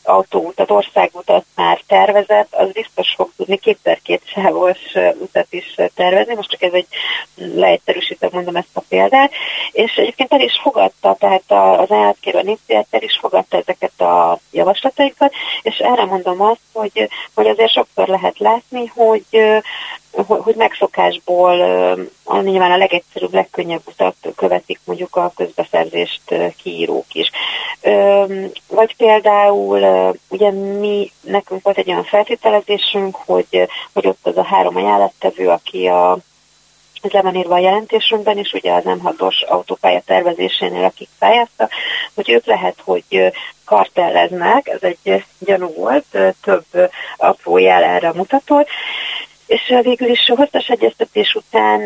[0.04, 4.80] autóutat, országutat már tervezett, az biztos fog tudni kétszer-két sávos
[5.20, 6.36] utat is tervezni.
[6.36, 6.88] Most csak ez egy
[7.36, 9.32] leegyszerűsítve mondom ezt a példát.
[9.72, 11.44] És egyébként el is fogadta, tehát
[11.80, 17.48] az állatkérő a el is fogadta ezeket a javaslataikat, és erre mondom azt, hogy, hogy
[17.48, 19.26] azért sokszor lehet látni, hogy
[20.28, 21.56] hogy megszokásból
[22.42, 26.22] nyilván a legegyszerűbb, legkönnyebb utat követik mondjuk a közbeszerzést
[26.64, 27.32] kiírók is.
[28.68, 34.76] Vagy például ugye mi, nekünk volt egy olyan feltételezésünk, hogy, hogy ott az a három
[34.76, 36.18] ajánlattevő, aki a
[37.04, 41.72] ez le van írva a jelentésünkben is, ugye az M6-os autópálya tervezésénél, akik pályáztak,
[42.14, 43.32] hogy ők lehet, hogy
[43.66, 46.66] kartelleznek, ez egy gyanú volt, több
[47.18, 48.68] apró jel erre mutató,
[49.46, 51.82] és végül is hosszas egyeztetés után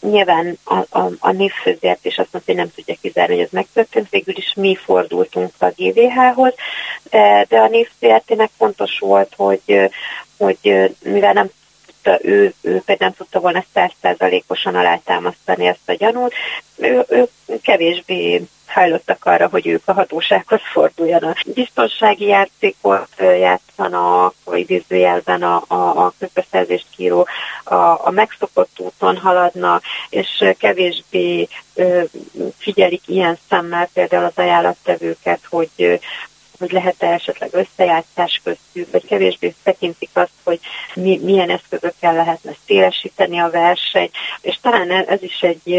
[0.00, 1.66] nyilván a, a, a NIF
[2.02, 4.10] is azt mondta, hogy nem tudja kizárni, hogy ez megtörtént.
[4.10, 6.54] Végül is mi fordultunk a GVH-hoz,
[7.10, 7.90] de, de a NIF
[8.26, 9.90] nek fontos volt, hogy,
[10.36, 11.50] hogy mivel nem
[12.20, 16.34] ő, ő pedig nem tudta volna százszázalékosan alátámasztani ezt a gyanút,
[16.76, 17.28] ő, ő
[17.62, 21.38] kevésbé hajlottak arra, hogy ők a hatósághoz forduljanak.
[21.46, 27.26] Biztonsági játékot játszanak, vagy idézőjelben a, a, a közbeszerzést kíró,
[27.64, 31.48] a, a megszokott úton haladnak, és kevésbé
[32.58, 36.00] figyelik ilyen szemmel például az ajánlattevőket, hogy
[36.58, 40.60] hogy lehet-e esetleg összejátszás köztük, vagy kevésbé tekintik azt, hogy
[40.94, 45.72] mi, milyen eszközökkel lehetne szélesíteni a verseny, és talán ez is egy,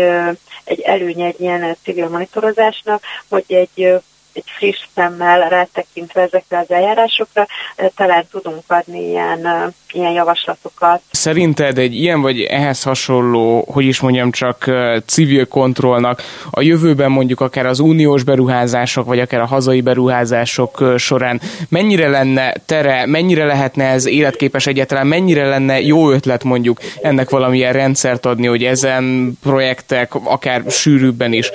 [0.63, 4.01] egy előnye egy ilyen civil monitorozásnak, hogy egy
[4.38, 7.47] egy friss szemmel rátekintve ezekre az eljárásokra,
[7.95, 11.01] talán tudunk adni ilyen, ilyen javaslatokat.
[11.11, 14.71] Szerinted egy ilyen vagy ehhez hasonló, hogy is mondjam, csak
[15.05, 16.21] civil kontrollnak
[16.51, 22.53] a jövőben mondjuk akár az uniós beruházások, vagy akár a hazai beruházások során mennyire lenne
[22.65, 28.47] tere, mennyire lehetne ez életképes egyáltalán, mennyire lenne jó ötlet mondjuk ennek valamilyen rendszert adni,
[28.47, 31.51] hogy ezen projektek akár sűrűbben is,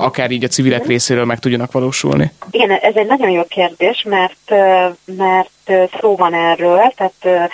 [0.00, 2.15] akár így a civilek részéről meg tudjanak valósulni?
[2.16, 2.32] Válaszolni?
[2.50, 4.50] Igen, ez egy nagyon jó kérdés, mert,
[5.04, 7.50] mert szó van erről, tehát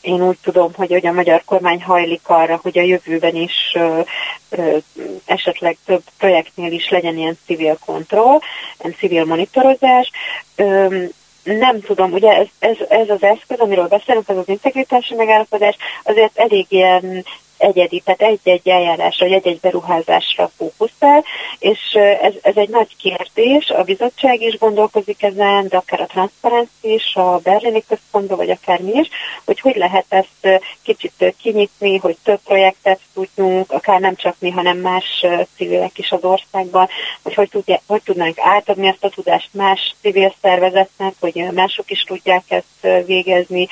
[0.00, 4.00] én úgy tudom, hogy, hogy a magyar kormány hajlik arra, hogy a jövőben is ö,
[4.48, 4.76] ö,
[5.24, 8.38] esetleg több projektnél is legyen ilyen civil kontroll,
[8.78, 10.10] ilyen civil monitorozás.
[10.56, 11.04] Ö,
[11.42, 16.38] nem tudom, ugye ez, ez, ez az eszköz, amiről beszélünk, ez az integritási megállapodás, azért
[16.38, 17.24] elég ilyen
[17.58, 21.24] egyedi, tehát egy-egy eljárásra, vagy egy-egy beruházásra fókuszál,
[21.58, 26.92] és ez, ez egy nagy kérdés, a bizottság is gondolkozik ezen, de akár a transzparency
[26.92, 29.08] is, a berlini központban, vagy akár mi is,
[29.44, 34.78] hogy hogy lehet ezt kicsit kinyitni, hogy több projektet tudjunk, akár nem csak mi, hanem
[34.78, 35.24] más
[35.56, 36.88] civilek is az országban,
[37.22, 42.02] hogy hogy, tudja, hogy tudnánk átadni ezt a tudást más civil szervezetnek, hogy mások is
[42.02, 43.68] tudják ezt végezni.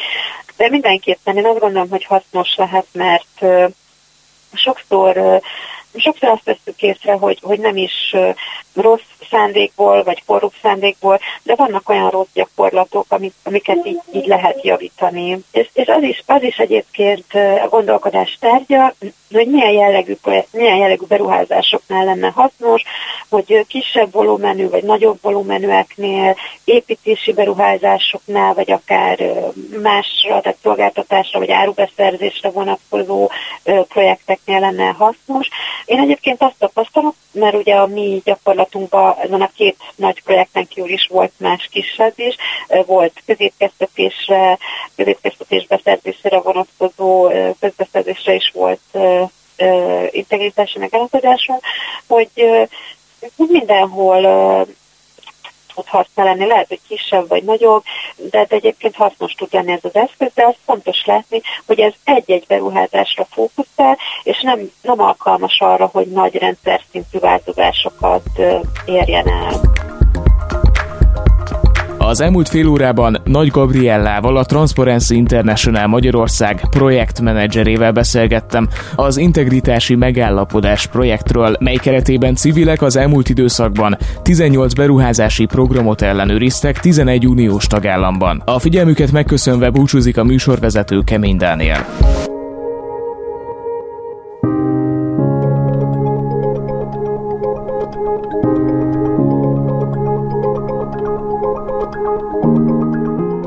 [0.56, 3.44] De mindenképpen én azt gondolom, hogy hasznos lehet, mert
[4.56, 5.40] sokszor
[5.96, 8.16] sokszor azt veszük észre, hogy, hogy nem is
[8.74, 14.64] rossz szándékból, vagy korrupt szándékból, de vannak olyan rossz gyakorlatok, amik, amiket így, így lehet
[14.64, 15.38] javítani.
[15.52, 18.94] És, és az, is, az is egyébként a gondolkodás tárgya,
[19.32, 20.16] hogy milyen jellegű,
[20.50, 22.82] milyen jellegű beruházásoknál lenne hasznos,
[23.28, 29.18] hogy kisebb volumenű vagy nagyobb volumenűeknél, építési beruházásoknál, vagy akár
[29.82, 33.30] másra, tehát szolgáltatásra vagy árubeszerzésre vonatkozó
[33.88, 35.48] projekteknél lenne hasznos.
[35.84, 40.90] Én egyébként azt tapasztalom, mert ugye a mi gyakorlatunkban ezen a két nagy projekten kívül
[40.90, 42.36] is volt más kisebb is,
[42.86, 44.58] volt középkeztetésre,
[44.96, 48.80] középkeztetés beszerzésére vonatkozó közbeszerzésre is volt
[50.10, 51.60] integritási megállapodásunk,
[52.06, 52.28] hogy
[53.36, 54.66] mindenhol
[55.74, 57.82] tud haszna lenni, lehet, hogy kisebb vagy nagyobb,
[58.16, 62.44] de, egyébként hasznos tud lenni ez az eszköz, de az fontos látni, hogy ez egy-egy
[62.46, 68.28] beruházásra fókuszál, és nem, nem alkalmas arra, hogy nagy rendszer szintű változásokat
[68.84, 69.83] érjen el.
[72.08, 80.86] Az elmúlt fél órában Nagy Gabriellával, a Transparency International Magyarország projektmenedzserével beszélgettem az integritási megállapodás
[80.86, 88.42] projektről, mely keretében civilek az elmúlt időszakban 18 beruházási programot ellenőriztek 11 uniós tagállamban.
[88.44, 91.86] A figyelmüket megköszönve búcsúzik a műsorvezető Kemény Dániel.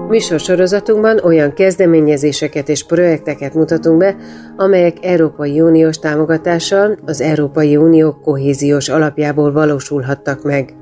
[0.07, 4.15] Műsorsorozatunkban olyan kezdeményezéseket és projekteket mutatunk be,
[4.57, 10.73] amelyek Európai Uniós támogatással az Európai Unió kohéziós alapjából valósulhattak meg.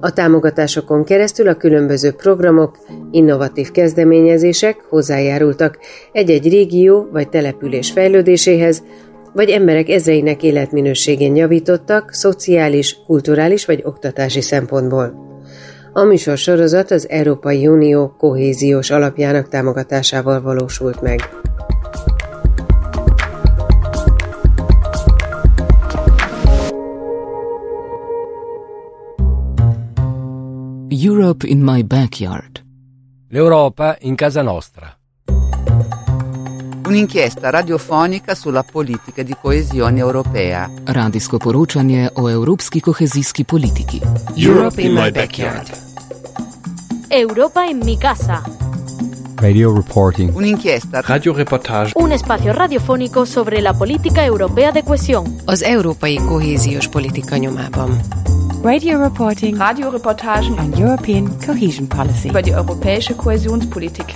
[0.00, 2.78] A támogatásokon keresztül a különböző programok,
[3.10, 5.78] innovatív kezdeményezések hozzájárultak
[6.12, 8.82] egy-egy régió vagy település fejlődéséhez,
[9.32, 15.26] vagy emberek ezreinek életminőségén javítottak szociális, kulturális vagy oktatási szempontból.
[15.92, 21.28] A műsor sorozat az Európai Unió kohéziós alapjának támogatásával valósult meg.
[31.04, 32.60] Europe in my backyard.
[33.30, 34.96] L'Europa in casa nostra.
[36.88, 40.70] Un'inchiesta radiofonica sulla politica di coesione europea.
[40.84, 44.00] Radijsko poročanje o evropski kohezijski politiki.
[44.34, 45.68] Europe in my backyard.
[47.10, 48.42] Europa en mi casa.
[49.36, 50.34] Radio reporting.
[50.34, 51.00] Un'inchiesta.
[51.02, 51.92] Radioreportage.
[51.94, 55.26] Un espacio radiofónico sobre la política europea de cohesión.
[55.46, 58.00] Az európai kohéziós politika nyomában.
[58.62, 62.28] Radio reporting Radioreportagen on European cohesion policy.
[62.28, 64.14] über die europäische Kohäsionspolitik.